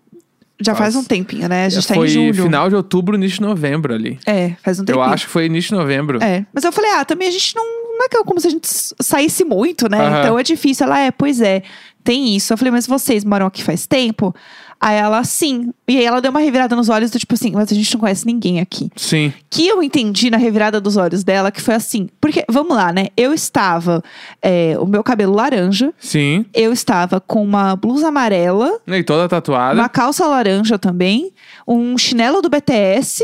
Já 0.60 0.74
faz 0.74 0.96
um 0.96 1.00
Nossa. 1.00 1.10
tempinho, 1.10 1.48
né? 1.48 1.66
A 1.66 1.70
gente 1.70 1.88
tá 1.88 1.96
em 1.96 2.08
julho. 2.08 2.34
final 2.34 2.68
de 2.68 2.76
outubro, 2.76 3.16
início 3.16 3.36
de 3.38 3.42
novembro 3.42 3.94
ali. 3.94 4.20
É, 4.26 4.54
faz 4.64 4.80
um 4.80 4.82
Eu 4.82 4.86
tempinho. 4.88 5.06
acho 5.06 5.26
que 5.28 5.32
foi 5.32 5.46
início 5.46 5.70
de 5.70 5.76
novembro. 5.82 6.24
É. 6.24 6.46
Mas 6.52 6.64
eu 6.64 6.72
falei, 6.72 6.92
ah, 6.92 7.06
também 7.06 7.28
a 7.28 7.32
gente 7.32 7.56
não, 7.56 7.64
não 7.64 8.06
é 8.06 8.10
que 8.10 8.18
é 8.18 8.24
como 8.24 8.40
se 8.40 8.48
a 8.48 8.50
gente 8.50 8.68
saísse 9.00 9.44
muito, 9.46 9.88
né? 9.88 10.00
Aham. 10.00 10.20
Então 10.22 10.40
é 10.40 10.44
difícil. 10.44 10.86
Ela 10.88 11.00
é, 11.00 11.12
pois 11.12 11.42
é, 11.42 11.62
tem 12.08 12.34
isso. 12.38 12.54
Eu 12.54 12.58
falei, 12.58 12.72
mas 12.72 12.88
vocês 12.88 13.26
moram 13.26 13.46
aqui 13.48 13.62
faz 13.62 13.86
tempo? 13.86 14.34
Aí 14.80 14.96
ela, 14.96 15.22
sim. 15.26 15.74
E 15.86 15.98
aí 15.98 16.06
ela 16.06 16.22
deu 16.22 16.32
uma 16.32 16.40
revirada 16.40 16.74
nos 16.74 16.88
olhos 16.88 17.12
do 17.12 17.20
tipo 17.20 17.34
assim, 17.34 17.52
mas 17.52 17.70
a 17.70 17.76
gente 17.76 17.92
não 17.94 18.00
conhece 18.00 18.26
ninguém 18.26 18.62
aqui. 18.62 18.90
Sim. 18.96 19.34
Que 19.50 19.68
eu 19.68 19.84
entendi 19.84 20.30
na 20.30 20.38
revirada 20.38 20.80
dos 20.80 20.96
olhos 20.96 21.22
dela 21.22 21.52
que 21.52 21.62
foi 21.62 21.76
assim. 21.76 22.08
Porque, 22.22 22.46
vamos 22.48 22.78
lá, 22.78 22.94
né? 22.94 23.08
Eu 23.18 23.34
estava, 23.34 24.02
é, 24.42 24.78
o 24.80 24.86
meu 24.86 25.04
cabelo 25.04 25.34
laranja, 25.34 25.94
Sim. 26.00 26.46
eu 26.54 26.72
estava 26.72 27.20
com 27.20 27.44
uma 27.44 27.76
blusa 27.76 28.08
amarela, 28.08 28.80
E 28.88 29.04
toda 29.04 29.28
tatuada. 29.28 29.78
uma 29.78 29.90
calça 29.90 30.26
laranja 30.26 30.80
também, 30.80 31.34
um 31.68 31.98
chinelo 31.98 32.42
do 32.42 32.48
BTS 32.50 33.22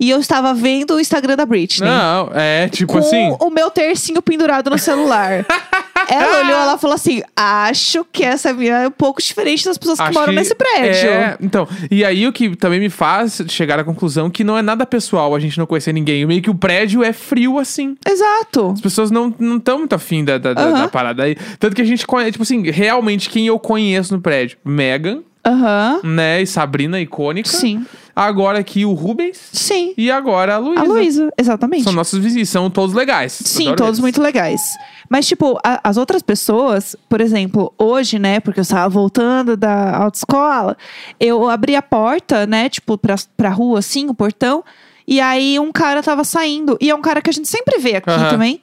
e 0.00 0.10
eu 0.10 0.18
estava 0.18 0.52
vendo 0.54 0.94
o 0.94 1.00
Instagram 1.00 1.36
da 1.36 1.46
Britney. 1.46 1.88
Não, 1.88 2.30
é 2.34 2.68
tipo 2.68 2.92
com 2.92 2.98
assim. 2.98 3.36
o 3.38 3.50
meu 3.50 3.70
tercinho 3.70 4.20
pendurado 4.22 4.70
no 4.70 4.78
celular. 4.78 5.44
ela 6.08 6.40
olhou, 6.40 6.58
ela 6.58 6.78
falou 6.78 6.94
assim: 6.94 7.22
acho 7.36 8.04
que 8.10 8.23
essa 8.24 8.52
minha 8.52 8.78
é 8.78 8.88
um 8.88 8.90
pouco 8.90 9.20
diferente 9.22 9.64
das 9.64 9.76
pessoas 9.78 9.98
que 9.98 10.04
acho 10.04 10.12
moram 10.14 10.32
que- 10.32 10.38
nesse 10.38 10.54
prédio. 10.54 11.08
É, 11.10 11.36
então. 11.40 11.66
E 11.90 12.04
aí 12.04 12.26
o 12.26 12.32
que 12.32 12.54
também 12.56 12.80
me 12.80 12.90
faz 12.90 13.42
chegar 13.48 13.78
à 13.78 13.84
conclusão 13.84 14.28
que 14.30 14.42
não 14.44 14.56
é 14.58 14.62
nada 14.62 14.84
pessoal 14.86 15.34
a 15.34 15.40
gente 15.40 15.58
não 15.58 15.66
conhecer 15.66 15.92
ninguém. 15.92 16.24
Meio 16.26 16.42
que 16.42 16.50
o 16.50 16.54
prédio 16.54 17.02
é 17.02 17.12
frio 17.12 17.58
assim. 17.58 17.96
Exato. 18.08 18.70
As 18.72 18.80
pessoas 18.80 19.10
não 19.10 19.34
estão 19.56 19.78
muito 19.78 19.94
afim 19.94 20.24
da, 20.24 20.38
da, 20.38 20.52
da 20.54 20.88
parada 20.88 21.24
aí. 21.24 21.36
Tanto 21.58 21.74
que 21.76 21.82
a 21.82 21.84
gente 21.86 22.06
conhece, 22.06 22.32
tipo 22.32 22.42
assim, 22.42 22.62
realmente 22.70 23.28
quem 23.30 23.46
eu 23.46 23.58
conheço 23.58 24.14
no 24.14 24.20
prédio? 24.20 24.56
Megan, 24.64 25.22
Aham. 25.46 26.00
né? 26.02 26.42
E 26.42 26.46
Sabrina, 26.46 27.00
icônica. 27.00 27.48
Sim. 27.48 27.84
Agora 28.16 28.60
aqui 28.60 28.84
o 28.84 28.92
Rubens. 28.92 29.36
Sim. 29.52 29.92
E 29.96 30.08
agora 30.10 30.54
a 30.54 30.58
Luísa. 30.58 30.80
A 30.80 30.84
Luísa, 30.84 31.32
exatamente. 31.36 31.82
São 31.82 31.92
nossos 31.92 32.18
vizinhos, 32.20 32.48
são 32.48 32.70
todos 32.70 32.94
legais. 32.94 33.32
Sim, 33.32 33.64
Adoro 33.64 33.76
todos 33.76 33.92
eles. 33.94 34.00
muito 34.00 34.22
legais. 34.22 34.60
Mas, 35.08 35.26
tipo, 35.26 35.58
a- 35.64 35.80
as 35.84 35.96
outras 35.96 36.22
pessoas, 36.22 36.96
por 37.08 37.20
exemplo, 37.20 37.72
hoje, 37.78 38.18
né, 38.18 38.40
porque 38.40 38.60
eu 38.60 38.62
estava 38.62 38.88
voltando 38.88 39.56
da 39.56 39.96
autoescola, 39.96 40.76
eu 41.20 41.48
abri 41.48 41.76
a 41.76 41.82
porta, 41.82 42.46
né, 42.46 42.68
tipo, 42.68 42.96
pra, 42.98 43.16
pra 43.36 43.50
rua, 43.50 43.78
assim, 43.80 44.08
o 44.08 44.14
portão, 44.14 44.64
e 45.06 45.20
aí 45.20 45.58
um 45.58 45.70
cara 45.70 46.02
tava 46.02 46.24
saindo. 46.24 46.78
E 46.80 46.90
é 46.90 46.94
um 46.94 47.02
cara 47.02 47.20
que 47.20 47.28
a 47.28 47.32
gente 47.32 47.48
sempre 47.48 47.78
vê 47.78 47.96
aqui 47.96 48.10
Aham. 48.10 48.30
também. 48.30 48.60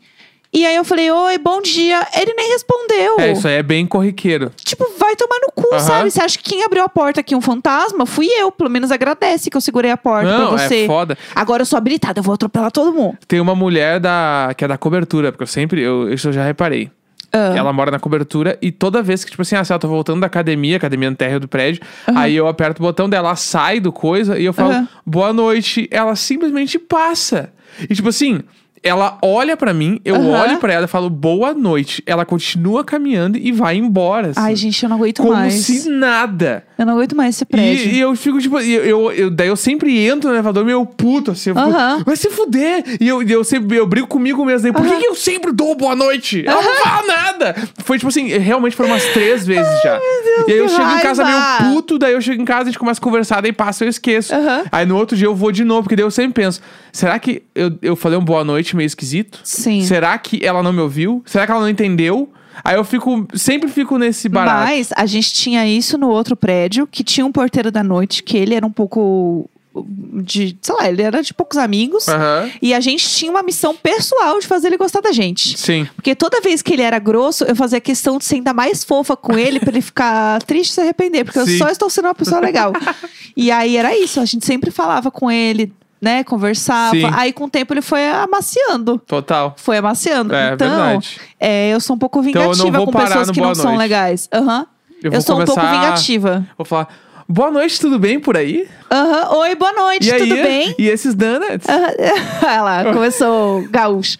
E 0.54 0.66
aí 0.66 0.76
eu 0.76 0.84
falei, 0.84 1.10
oi, 1.10 1.38
bom 1.38 1.62
dia. 1.62 2.06
Ele 2.14 2.34
nem 2.34 2.52
respondeu. 2.52 3.20
É, 3.20 3.32
isso 3.32 3.48
aí 3.48 3.56
é 3.56 3.64
bem 3.64 3.88
corriqueiro. 3.88 4.52
Tipo, 4.58 4.86
vai 5.00 5.16
tomar 5.16 5.40
no 5.40 5.52
cu, 5.54 5.74
Aham. 5.74 5.80
sabe? 5.80 6.12
Você 6.12 6.22
acha 6.22 6.38
que 6.38 6.44
quem 6.50 6.64
abriu 6.64 6.84
a 6.84 6.90
porta 6.90 7.22
aqui, 7.22 7.34
um 7.34 7.40
fantasma, 7.40 8.06
fui 8.06 8.28
eu. 8.28 8.52
Pelo 8.52 8.70
menos 8.70 8.92
agradece 8.92 9.50
que 9.50 9.56
eu 9.56 9.62
segurei 9.62 9.92
a 9.92 9.98
porta 9.98 10.30
Não, 10.30 10.50
pra 10.50 10.68
você. 10.68 10.84
é 10.84 10.88
foda. 10.88 11.18
Agora 11.34 11.62
eu 11.62 11.66
sou 11.66 11.78
habilitada, 11.78 12.20
eu 12.20 12.24
vou 12.24 12.34
atropelar 12.34 12.70
todo 12.70 12.94
mundo. 12.94 13.18
Tem 13.30 13.40
uma 13.40 13.56
mulher 13.56 14.00
da 14.00 14.54
que 14.58 14.66
é 14.66 14.68
da 14.68 14.78
cobertura, 14.78 15.32
porque 15.32 15.44
eu 15.44 15.48
sempre, 15.48 15.82
eu, 15.82 16.14
isso 16.14 16.28
eu 16.28 16.34
já 16.34 16.44
reparei. 16.44 16.92
Ah. 17.32 17.54
Ela 17.56 17.72
mora 17.72 17.90
na 17.90 18.00
cobertura 18.00 18.58
e 18.62 18.74
toda 18.74 19.02
vez 19.02 19.24
que, 19.24 19.32
tipo 19.32 19.42
assim, 19.42 19.56
ah, 19.56 19.64
se 19.64 19.72
ela 19.72 19.80
tá 19.80 19.88
voltando 19.88 20.20
da 20.20 20.28
academia, 20.28 20.76
academia 20.76 21.10
no 21.10 21.16
térreo 21.16 21.40
do 21.40 21.48
prédio, 21.48 21.82
aí 22.14 22.36
eu 22.36 22.46
aperto 22.46 22.82
o 22.82 22.86
botão 22.86 23.10
dela, 23.10 23.30
ela 23.30 23.36
sai 23.38 23.80
do 23.80 23.90
coisa 23.94 24.38
e 24.38 24.44
eu 24.44 24.52
falo, 24.52 24.72
Aham. 24.74 24.90
boa 25.06 25.32
noite. 25.32 25.88
Ela 25.90 26.14
simplesmente 26.18 26.78
passa. 26.78 27.54
E 27.90 27.96
tipo 27.96 28.10
assim, 28.10 28.42
ela 28.84 29.18
olha 29.22 29.56
pra 29.56 29.74
mim, 29.74 30.00
eu 30.04 30.16
Aham. 30.16 30.42
olho 30.42 30.58
pra 30.58 30.74
ela 30.74 30.86
e 30.86 30.88
falo, 30.88 31.10
boa 31.10 31.54
noite. 31.54 32.02
Ela 32.06 32.26
continua 32.26 32.84
caminhando 32.84 33.38
e 33.38 33.52
vai 33.52 33.76
embora. 33.78 34.30
assim. 34.30 34.40
Ai, 34.40 34.56
gente, 34.56 34.82
eu 34.84 34.90
não 34.90 34.98
aguento 34.98 35.22
Como 35.22 35.34
mais. 35.34 35.54
se 35.54 35.90
nada. 35.90 36.64
Eu 36.78 36.86
não 36.86 36.94
aguento 36.96 37.16
mais 37.16 37.36
esse 37.36 37.46
prédio. 37.46 37.92
E, 37.92 37.96
e 37.98 38.00
eu 38.00 38.16
fico, 38.16 38.40
tipo, 38.40 38.58
eu, 38.60 38.84
eu, 38.84 39.12
eu- 39.12 39.30
daí 39.30 39.48
eu 39.50 39.56
sempre 39.56 39.98
entro 40.00 40.30
no 40.30 40.36
elevador 40.36 40.66
meio 40.66 40.84
puto, 40.86 41.32
assim. 41.32 41.52
Eu 41.52 41.56
fico, 41.56 42.04
vai 42.06 42.16
se 42.16 42.30
fuder. 42.32 42.84
E 43.00 43.08
eu, 43.08 43.22
eu 43.22 43.44
sempre 43.44 43.78
eu 43.78 43.86
brigo 43.86 44.08
comigo 44.08 44.44
mesmo. 44.44 44.64
Daí, 44.64 44.74
por 44.74 44.84
que, 44.90 45.00
que 45.00 45.08
eu 45.08 45.16
sempre 45.16 45.52
dou 45.52 45.76
boa 45.76 45.96
noite? 45.96 46.44
Ela 46.46 46.62
não 46.62 46.74
fala 46.84 47.08
nada. 47.08 47.56
Foi 47.84 47.98
tipo 48.00 48.08
assim, 48.10 48.28
realmente 48.30 48.76
foram 48.76 48.90
umas 48.90 49.06
três 49.14 49.46
vezes 49.46 49.82
já. 49.84 49.98
Deus, 49.98 50.48
e 50.48 50.52
aí 50.54 50.58
eu 50.58 50.70
chego 50.70 50.90
em 50.90 51.00
casa 51.00 51.24
raiva. 51.24 51.64
meio 51.64 51.74
puto, 51.76 52.00
daí 52.00 52.14
eu 52.14 52.22
chego 52.22 52.42
em 52.42 52.46
casa, 52.46 52.64
a 52.64 52.66
gente 52.66 52.80
começa 52.80 53.00
a 53.00 53.04
conversar, 53.04 53.42
daí 53.42 53.54
passa, 53.54 53.86
eu 53.86 53.90
esqueço. 53.90 54.34
Aí 54.72 54.86
no 54.88 54.98
outro 54.98 55.16
dia 55.16 55.28
eu 55.28 55.36
vou 55.36 55.52
de 55.52 55.64
novo, 55.64 55.84
porque 55.84 55.96
daí 55.96 56.06
eu 56.06 56.10
sempre 56.12 56.42
penso, 56.42 56.62
será 56.92 57.20
que 57.20 57.44
eu, 57.54 57.72
eu 57.82 57.96
falei 57.96 58.18
um 58.18 58.24
boa 58.26 58.44
noite 58.44 58.71
meio 58.76 58.88
esquisito? 58.88 59.40
Sim. 59.44 59.82
Será 59.82 60.18
que 60.18 60.46
ela 60.46 60.62
não 60.62 60.74
me 60.74 60.82
ouviu? 60.82 61.24
Será 61.26 61.46
que 61.46 61.52
ela 61.52 61.62
não 61.62 61.70
entendeu? 61.70 62.30
Aí 62.64 62.76
eu 62.76 62.84
fico, 62.84 63.28
sempre 63.34 63.70
fico 63.70 63.98
nesse 63.98 64.28
barato. 64.30 64.66
Mas 64.66 64.90
a 64.96 65.06
gente 65.06 65.34
tinha 65.34 65.66
isso 65.66 65.98
no 65.98 66.10
outro 66.10 66.36
prédio, 66.36 66.86
que 66.86 67.04
tinha 67.04 67.26
um 67.26 67.32
porteiro 67.32 67.72
da 67.72 67.84
noite, 67.84 68.22
que 68.22 68.38
ele 68.38 68.54
era 68.54 68.66
um 68.66 68.72
pouco 68.72 69.50
de, 69.74 70.58
sei 70.62 70.76
lá, 70.76 70.90
ele 70.90 71.02
era 71.02 71.24
de 71.24 71.34
poucos 71.34 71.58
amigos. 71.58 72.08
Aham. 72.08 72.52
E 72.62 72.74
a 72.74 72.80
gente 72.80 73.08
tinha 73.10 73.32
uma 73.32 73.42
missão 73.42 73.76
pessoal 73.76 74.40
de 74.40 74.48
fazer 74.48 74.68
ele 74.68 74.78
gostar 74.78 75.02
da 75.02 75.12
gente. 75.12 75.58
Sim. 75.58 75.88
Porque 75.96 76.14
toda 76.14 76.42
vez 76.42 76.62
que 76.62 76.74
ele 76.74 76.82
era 76.82 77.00
grosso, 77.00 77.46
eu 77.46 77.56
fazia 77.56 77.80
questão 77.80 78.18
de 78.18 78.26
ser 78.26 78.36
ainda 78.36 78.54
mais 78.54 78.84
fofa 78.84 79.16
com 79.16 79.38
ele 79.38 79.60
pra 79.60 79.70
ele 79.70 79.82
ficar 79.82 80.42
triste 80.44 80.72
e 80.72 80.74
se 80.74 80.82
arrepender, 80.82 81.24
porque 81.24 81.44
Sim. 81.46 81.52
eu 81.54 81.58
só 81.58 81.70
estou 81.70 81.90
sendo 81.90 82.06
uma 82.06 82.16
pessoa 82.16 82.42
legal. 82.42 82.74
e 83.36 83.50
aí 83.50 83.78
era 83.78 83.98
isso, 83.98 84.20
a 84.20 84.26
gente 84.26 84.46
sempre 84.46 84.72
falava 84.72 85.10
com 85.10 85.32
ele, 85.32 85.72
né, 86.02 86.24
conversava. 86.24 86.96
Sim. 86.96 87.10
Aí 87.14 87.32
com 87.32 87.46
o 87.46 87.50
tempo 87.50 87.74
ele 87.74 87.82
foi 87.82 88.10
amaciando. 88.10 88.98
Total. 89.06 89.54
Foi 89.58 89.78
amaciando. 89.78 90.34
É, 90.34 90.54
então, 90.54 90.68
verdade. 90.68 91.22
é, 91.40 91.70
eu 91.70 91.80
sou 91.80 91.96
um 91.96 92.00
pouco 92.00 92.20
Então 92.22 92.42
eu 92.42 92.50
vingativa 92.50 92.78
vou 92.78 92.88
com 92.88 92.92
pessoas 92.94 93.30
que 93.30 93.40
não 93.40 93.54
são 93.54 93.78
legais. 93.78 94.28
Aham. 94.34 94.66
Eu 95.04 95.08
Eu, 95.08 95.12
vou 95.12 95.22
sou 95.22 95.42
um 95.42 95.46
pouco 95.46 95.62
vingativa. 95.62 96.46
Vou 96.58 96.66
falar, 96.66 96.88
boa 97.32 97.50
noite, 97.50 97.80
tudo 97.80 97.98
bem 97.98 98.20
por 98.20 98.36
aí? 98.36 98.68
Aham. 98.92 99.38
Oi, 99.38 99.56
boa 99.56 99.72
noite, 99.72 100.10
e 100.10 100.12
aí? 100.12 100.20
tudo 100.20 100.36
bem? 100.36 100.76
E 100.78 100.88
esses 100.90 101.16
donuts? 101.16 101.66
Olha 102.44 102.62
lá, 102.62 102.94
começou 102.94 103.66
gaúcho. 103.70 104.18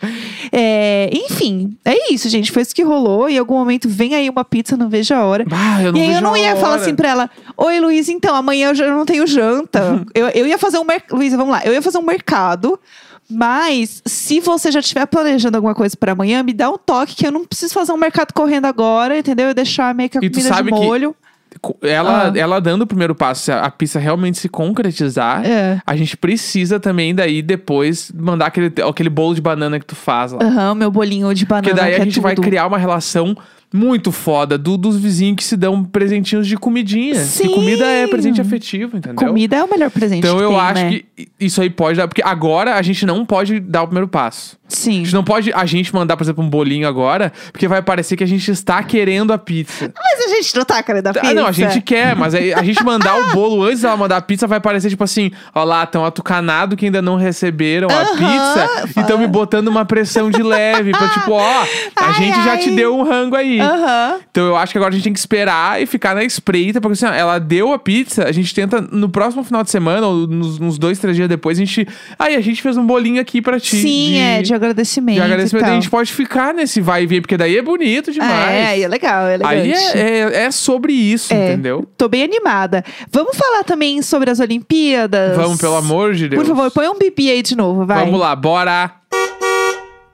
É, 0.52 1.10
enfim, 1.12 1.76
é 1.84 2.14
isso, 2.14 2.30
gente. 2.30 2.52
Foi 2.52 2.62
isso 2.62 2.74
que 2.74 2.84
rolou. 2.84 3.28
Em 3.28 3.38
algum 3.38 3.56
momento 3.56 3.90
vem 3.90 4.16
aí 4.16 4.30
uma 4.30 4.46
pizza, 4.46 4.78
não 4.78 4.88
vejo 4.90 5.14
a 5.14 5.26
hora. 5.26 5.44
Bah, 5.46 5.82
eu 5.84 5.92
não 5.92 6.00
e 6.00 6.04
aí 6.04 6.14
eu 6.14 6.22
não 6.22 6.38
ia 6.38 6.56
falar 6.56 6.74
hora. 6.74 6.82
assim 6.82 6.96
pra 6.96 7.10
ela: 7.10 7.30
Oi, 7.58 7.80
Luiz, 7.82 8.08
então, 8.08 8.34
amanhã 8.34 8.70
eu 8.70 8.76
já 8.76 8.88
não 8.88 9.06
tenho 9.06 9.28
janta. 9.28 10.06
eu, 10.16 10.28
eu 10.30 10.48
ia 10.48 10.58
fazer 10.58 10.80
um 10.80 10.86
mercado. 10.86 11.18
Luísa, 11.18 11.36
vamos 11.36 11.52
lá. 11.52 11.62
Eu 11.66 11.74
ia 11.74 11.82
fazer 11.82 11.98
um 11.98 12.04
mercado. 12.04 12.80
Mas, 13.30 14.02
se 14.06 14.42
você 14.42 14.70
já 14.72 14.82
estiver 14.82 15.06
planejando 15.06 15.56
alguma 15.56 15.74
coisa 15.74 15.96
pra 15.96 16.12
amanhã, 16.12 16.44
me 16.44 16.52
dá 16.52 16.70
um 16.70 16.78
toque 16.78 17.16
que 17.16 17.26
eu 17.26 17.32
não 17.32 17.46
preciso 17.46 17.74
fazer 17.74 17.94
um 17.94 17.98
mercado 17.98 18.34
correndo 18.34 18.66
agora, 18.66 19.18
entendeu? 19.18 19.48
Eu 19.48 19.54
deixar 19.54 19.96
meio 19.96 20.10
que 20.10 20.18
a 20.18 20.22
E 20.22 20.30
comida 20.30 20.62
de 20.64 20.70
molho. 20.70 21.16
Ela, 21.82 22.28
Ah. 22.30 22.38
ela 22.38 22.60
dando 22.62 22.84
o 22.84 22.88
primeiro 22.88 23.14
passo, 23.14 23.44
se 23.44 23.52
a, 23.52 23.62
a 23.66 23.70
pizza 23.72 24.00
realmente 24.00 24.38
se 24.40 24.48
concretizar, 24.50 25.46
É. 25.46 25.80
a 25.86 25.96
gente 25.96 26.16
precisa 26.18 26.80
também 26.80 27.14
daí 27.14 27.42
depois 27.42 28.12
mandar 28.16 28.48
aquele, 28.48 28.72
aquele 28.88 29.10
bolo 29.10 29.36
de 29.36 29.42
banana 29.42 29.80
que 29.80 29.86
tu 29.86 29.96
faz 29.96 30.32
lá. 30.32 30.44
Aham, 30.44 30.76
meu 30.76 30.90
bolinho 30.90 31.34
de 31.34 31.46
banana. 31.46 31.64
Porque 31.68 31.80
daí 31.80 31.94
a 31.94 31.98
é 31.98 32.04
gente 32.04 32.20
vai 32.20 32.36
criar 32.36 32.68
uma 32.68 32.78
relação 32.78 33.36
muito 33.74 34.12
foda 34.12 34.58
do- 34.58 34.78
dos 34.78 34.98
vizinhos 34.98 35.36
que 35.38 35.44
se 35.44 35.56
dão 35.56 35.84
presentinhos 35.84 36.46
de 36.48 36.58
comidinha. 36.58 37.16
Sim. 37.16 37.46
E 37.46 37.50
comida 37.56 37.86
é 37.86 38.06
presente 38.08 38.42
afetivo, 38.42 38.98
entendeu? 38.98 39.16
Comida 39.16 39.56
é 39.56 39.64
o 39.64 39.70
melhor 39.70 39.90
presente 39.90 40.20
Então 40.20 40.38
que 40.38 40.44
eu 40.44 40.50
tem, 40.50 40.60
acho 40.60 40.84
né? 40.84 40.90
que 40.92 41.28
isso 41.40 41.62
aí 41.62 41.70
pode 41.70 41.98
dar. 41.98 42.08
Porque 42.08 42.22
agora 42.24 42.76
a 42.76 42.82
gente 42.82 43.06
não 43.06 43.26
pode 43.26 43.60
dar 43.60 43.84
o 43.84 43.88
primeiro 43.88 44.08
passo. 44.08 44.60
Sim. 44.68 45.02
A 45.02 45.04
gente 45.04 45.14
não 45.14 45.24
pode 45.24 45.52
a 45.54 45.66
gente 45.66 45.94
mandar, 45.94 46.16
por 46.16 46.24
exemplo, 46.24 46.42
um 46.44 46.50
bolinho 46.50 46.88
agora, 46.88 47.32
porque 47.52 47.68
vai 47.68 47.82
parecer 47.82 48.16
que 48.16 48.24
a 48.24 48.28
gente 48.28 48.50
está 48.50 48.82
querendo 48.84 49.34
a 49.34 49.38
pizza. 49.38 49.92
Mas 49.94 50.26
a 50.26 50.36
gente 50.36 50.56
não 50.56 50.64
tá 50.64 50.82
querendo 50.82 51.08
a 51.08 51.14
pizza. 51.14 51.28
Ah, 51.30 51.34
não, 51.34 51.46
a 51.46 51.52
gente 51.52 51.82
quer, 51.82 52.16
mas 52.16 52.34
a 52.34 52.64
gente 52.64 52.82
mandar 52.84 53.18
o 53.20 53.34
bolo 53.34 53.64
antes 53.64 53.82
dela 53.82 53.98
mandar 53.98 54.18
a 54.18 54.22
pizza 54.22 54.48
vai 54.48 54.62
parecer 54.62 54.90
tipo 54.90 55.04
assim: 55.04 55.30
ó 55.54 55.64
lá, 55.66 55.86
tão 55.86 56.06
atucanado 56.06 56.78
que 56.78 56.86
ainda 56.86 57.02
não 57.02 57.18
receberam 57.18 57.90
a 57.90 58.06
pizza 58.16 58.88
e 58.96 59.00
estão 59.02 59.18
me 59.18 59.28
botando 59.28 59.68
uma 59.68 59.84
pressão 59.84 60.30
de 60.32 60.42
leve. 60.42 60.92
pra 60.92 61.10
tipo, 61.10 61.32
ó, 61.32 61.42
a 61.42 61.66
Ai, 62.08 62.14
gente 62.14 62.36
já 62.44 62.58
te 62.58 62.70
ai. 62.70 62.76
deu 62.76 62.96
um 62.98 63.04
rango 63.04 63.36
aí. 63.36 63.61
Aham. 63.64 64.20
Então 64.30 64.46
eu 64.46 64.56
acho 64.56 64.72
que 64.72 64.78
agora 64.78 64.92
a 64.92 64.96
gente 64.96 65.04
tem 65.04 65.14
que 65.14 65.20
esperar 65.20 65.82
e 65.82 65.86
ficar 65.86 66.16
na 66.16 66.24
espreita, 66.24 66.80
porque 66.80 66.94
assim, 66.94 67.06
ó, 67.06 67.14
ela 67.14 67.40
deu 67.40 67.74
a 67.74 67.80
pizza, 67.80 68.26
a 68.26 68.32
gente 68.32 68.54
tenta 68.54 68.82
no 68.82 69.10
próximo 69.10 69.44
final 69.44 69.64
de 69.64 69.70
semana, 69.70 70.08
ou 70.08 70.28
nos, 70.28 70.60
nos 70.60 70.78
dois, 70.78 71.00
três 71.00 71.16
dias 71.16 71.28
depois, 71.30 71.58
a 71.58 71.64
gente. 71.64 71.88
Aí 72.18 72.36
a 72.36 72.42
gente 72.42 72.62
fez 72.62 72.78
um 72.78 72.86
bolinho 72.86 73.22
aqui 73.22 73.42
pra 73.42 73.60
ti. 73.60 73.76
Sim, 73.78 74.12
de, 74.12 74.18
é, 74.18 74.42
de 74.42 74.54
agradecimento. 74.54 75.16
de 75.16 75.22
agradecimento. 75.22 75.66
A 75.66 75.74
gente 75.74 75.90
pode 75.90 76.12
ficar 76.14 76.54
nesse 76.54 76.82
vai 76.82 77.04
e 77.04 77.08
vem, 77.08 77.22
porque 77.22 77.38
daí 77.38 77.58
é 77.58 77.62
bonito 77.62 78.12
demais. 78.12 78.32
Ah, 78.32 78.52
é, 78.52 78.66
aí 78.68 78.84
é 78.84 78.88
legal, 78.88 79.26
é 79.28 79.36
elegante. 79.36 79.56
Aí 79.56 79.74
é, 79.74 80.00
é, 80.00 80.44
é 80.44 80.52
sobre 80.52 80.94
isso, 80.94 81.34
É. 81.34 81.54
entendeu? 81.54 81.88
Tô 81.98 82.08
bem 82.08 82.24
animada. 82.24 82.84
Vamos 83.12 83.36
falar 83.38 83.64
também 83.64 84.02
sobre 84.02 84.30
as 84.30 84.40
Olimpíadas? 84.40 85.36
Vamos, 85.36 85.60
pelo 85.60 85.76
amor 85.76 86.14
de 86.14 86.30
Deus. 86.30 86.42
Por 86.42 86.48
favor, 86.56 86.72
põe 86.72 86.88
um 86.88 86.98
bibi 86.98 87.30
aí 87.30 87.42
de 87.42 87.56
novo, 87.56 87.86
vai. 87.86 88.04
Vamos 88.06 88.20
lá, 88.20 88.36
bora! 88.36 89.01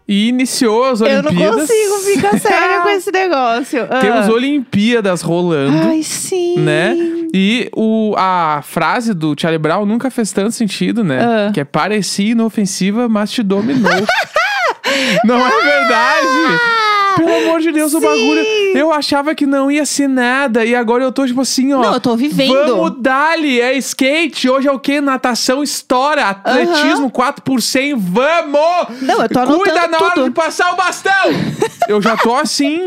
E 0.08 0.30
iniciou 0.30 0.86
as 0.86 1.02
Eu 1.02 1.22
não 1.22 1.30
Olimpíadas. 1.32 1.62
consigo 1.62 1.96
ficar 2.16 2.40
séria 2.40 2.80
com 2.82 2.90
esse 2.90 3.12
negócio. 3.12 3.88
Ah. 3.90 4.00
Temos 4.00 4.30
Olimpíadas 4.30 5.22
rolando. 5.22 5.90
Ai, 5.90 6.02
sim. 6.02 6.60
né? 6.60 6.96
E 7.34 7.70
o, 7.76 8.16
a 8.18 8.62
frase 8.64 9.14
do 9.14 9.36
Charlie 9.38 9.58
Brown 9.60 9.86
nunca 9.86 10.10
fez 10.10 10.32
tanto 10.32 10.52
sentido, 10.52 11.04
né? 11.04 11.20
Ah. 11.22 11.52
Que 11.54 11.60
é 11.60 11.66
parecia 11.66 12.32
inofensiva, 12.32 13.10
mas 13.10 13.32
te 13.32 13.44
dominou. 13.44 13.92
Não 15.26 15.38
é 15.46 15.50
verdade? 15.50 16.28
Pelo 17.18 17.36
amor 17.50 17.60
de 17.60 17.72
Deus, 17.72 17.94
o 17.94 18.00
bagulho. 18.00 18.42
Eu 18.76 18.92
achava 18.92 19.34
que 19.36 19.46
não 19.46 19.70
ia 19.72 19.86
ser 19.86 20.08
nada. 20.08 20.64
E 20.66 20.76
agora 20.76 21.04
eu 21.04 21.12
tô, 21.12 21.26
tipo 21.26 21.42
assim, 21.42 21.74
ó. 21.74 21.82
Não, 21.82 21.94
eu 21.94 22.00
tô 22.00 22.16
vivendo. 22.16 22.54
Vamos 22.54 23.02
dali, 23.02 23.60
é 23.60 23.76
skate. 23.78 24.50
Hoje 24.50 24.68
é 24.68 24.72
o 24.72 24.80
quê? 24.80 25.02
Natação, 25.02 25.62
história, 25.64 26.26
atletismo, 26.28 27.10
4 27.10 27.44
por 27.44 27.62
100. 27.62 27.96
Vamos! 27.96 29.02
Não, 29.02 29.22
eu 29.22 29.30
tô 29.30 29.42
Cuida 29.42 29.72
anotando 29.74 29.92
na 29.92 29.98
hora 29.98 30.14
tudo. 30.16 30.24
de 30.30 30.32
passar 30.32 30.74
o 30.74 30.76
bastão! 30.76 31.14
eu 31.90 32.02
já 32.02 32.16
tô 32.18 32.36
assim. 32.36 32.82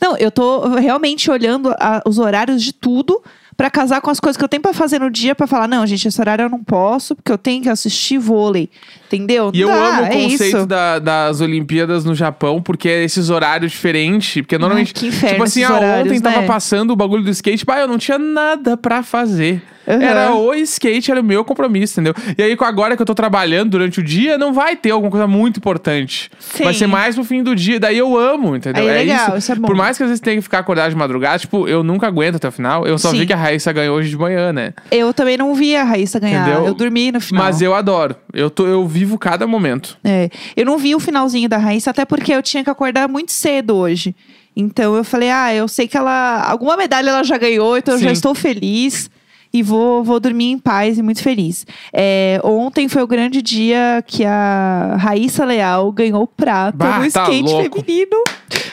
Não, 0.00 0.16
eu 0.16 0.30
tô 0.30 0.66
realmente 0.76 1.30
olhando 1.30 1.70
a- 1.78 2.02
os 2.06 2.18
horários 2.18 2.62
de 2.62 2.72
tudo 2.72 3.22
pra 3.56 3.70
casar 3.70 4.02
com 4.02 4.10
as 4.10 4.20
coisas 4.20 4.36
que 4.36 4.44
eu 4.44 4.48
tenho 4.48 4.62
pra 4.62 4.74
fazer 4.74 4.98
no 4.98 5.10
dia 5.10 5.34
pra 5.34 5.46
falar, 5.46 5.66
não, 5.66 5.86
gente, 5.86 6.06
esse 6.06 6.20
horário 6.20 6.42
eu 6.44 6.50
não 6.50 6.62
posso, 6.62 7.16
porque 7.16 7.32
eu 7.32 7.38
tenho 7.38 7.62
que 7.62 7.70
assistir 7.70 8.18
vôlei. 8.18 8.68
Entendeu? 9.06 9.50
E 9.54 9.60
eu 9.60 9.70
amo 9.72 10.02
o 10.02 10.04
é 10.06 10.08
conceito 10.10 10.56
isso. 10.58 10.66
da- 10.66 10.98
das 10.98 11.40
Olimpíadas 11.40 12.04
no 12.04 12.14
Japão, 12.14 12.60
porque 12.60 12.88
é 12.88 13.04
esses 13.04 13.30
horários 13.30 13.72
diferentes. 13.72 14.42
Porque 14.42 14.58
normalmente, 14.58 14.92
que 14.94 15.06
inferno 15.06 15.28
tipo 15.34 15.44
assim, 15.44 15.60
esses 15.60 15.72
ah, 15.72 15.76
horários, 15.76 16.06
ontem 16.12 16.20
tava 16.20 16.40
né? 16.40 16.46
passando 16.46 16.90
o 16.90 16.96
bagulho 16.96 17.22
do 17.22 17.30
skate, 17.30 17.64
bah, 17.64 17.78
eu 17.78 17.88
não 17.88 17.98
tinha 17.98 18.18
nada 18.18 18.76
pra 18.76 19.02
fazer. 19.02 19.62
Era 19.88 20.34
o 20.34 20.52
skate, 20.52 21.12
era 21.12 21.20
o 21.20 21.24
meu 21.24 21.44
compromisso, 21.44 22.00
entendeu? 22.00 22.12
E 22.36 22.42
aí, 22.42 22.56
com- 22.56 22.64
agora 22.64 22.96
que 22.96 23.02
eu 23.02 23.06
tô 23.06 23.14
trabalhando 23.14 23.70
durante 23.70 24.00
o 24.00 24.02
dia, 24.02 24.36
não 24.36 24.52
vai 24.52 24.74
ter 24.74 24.90
alguma 24.90 25.12
coisa 25.12 25.28
muito 25.28 25.58
importante. 25.58 26.28
Sim. 26.40 26.64
Vai 26.64 26.74
ser 26.74 26.88
mais 26.88 27.14
pro 27.14 27.22
fim 27.22 27.40
do 27.40 27.54
dia. 27.54 27.78
Daí 27.78 27.96
eu 27.96 28.18
amo, 28.18 28.56
entendeu? 28.56 28.82
Aí 28.82 28.88
é 28.88 28.92
é 28.92 28.98
legal, 29.04 29.28
isso. 29.28 29.36
isso 29.38 29.52
é 29.52 29.54
bom. 29.54 29.68
Por 29.68 29.76
mais 29.76 29.96
que 29.96 30.02
às 30.02 30.08
vezes 30.08 30.20
tenha 30.20 30.34
que 30.34 30.42
ficar 30.42 30.58
acordado 30.58 30.90
de 30.90 30.96
madrugada, 30.96 31.38
tipo, 31.38 31.68
eu 31.68 31.84
nunca 31.84 32.08
aguento 32.08 32.34
até 32.34 32.48
o 32.48 32.50
final. 32.50 32.84
Eu 32.84 32.98
só 32.98 33.10
Sim. 33.12 33.20
vi 33.20 33.26
que 33.26 33.32
a 33.32 33.36
Raíssa 33.36 33.72
ganhou 33.72 33.96
hoje 33.96 34.10
de 34.10 34.16
manhã, 34.18 34.52
né? 34.52 34.72
Eu 34.90 35.14
também 35.14 35.36
não 35.36 35.54
vi 35.54 35.76
a 35.76 35.84
Raíssa 35.84 36.18
ganhar. 36.18 36.42
Entendeu? 36.48 36.66
Eu 36.66 36.74
dormi 36.74 37.12
no 37.12 37.20
final. 37.20 37.44
Mas 37.44 37.62
eu 37.62 37.72
adoro. 37.72 38.16
Eu, 38.34 38.50
tô, 38.50 38.66
eu 38.66 38.84
vivo 38.98 39.18
cada 39.18 39.46
momento. 39.46 39.98
É, 40.04 40.30
eu 40.56 40.64
não 40.64 40.78
vi 40.78 40.94
o 40.94 41.00
finalzinho 41.00 41.48
da 41.48 41.58
Raíssa, 41.58 41.90
até 41.90 42.04
porque 42.04 42.32
eu 42.32 42.42
tinha 42.42 42.64
que 42.64 42.70
acordar 42.70 43.08
muito 43.08 43.32
cedo 43.32 43.76
hoje. 43.76 44.14
Então 44.56 44.94
eu 44.96 45.04
falei, 45.04 45.30
ah, 45.30 45.52
eu 45.54 45.68
sei 45.68 45.86
que 45.86 45.96
ela. 45.96 46.42
Alguma 46.48 46.76
medalha 46.76 47.10
ela 47.10 47.22
já 47.24 47.36
ganhou, 47.36 47.76
então 47.76 47.94
eu 47.94 48.00
já 48.00 48.06
Sim. 48.08 48.12
estou 48.14 48.34
feliz. 48.34 49.10
E 49.52 49.62
vou, 49.62 50.02
vou 50.04 50.18
dormir 50.20 50.50
em 50.50 50.58
paz 50.58 50.98
e 50.98 51.02
muito 51.02 51.22
feliz. 51.22 51.64
É, 51.92 52.38
ontem 52.44 52.88
foi 52.88 53.02
o 53.02 53.06
grande 53.06 53.40
dia 53.40 54.02
que 54.06 54.22
a 54.24 54.96
Raíssa 54.98 55.44
Leal 55.46 55.90
ganhou 55.92 56.26
prata 56.26 56.76
Bah, 56.76 56.98
no 56.98 57.10
tá 57.10 57.22
skate 57.22 57.42
louco. 57.42 57.80
feminino. 57.82 58.22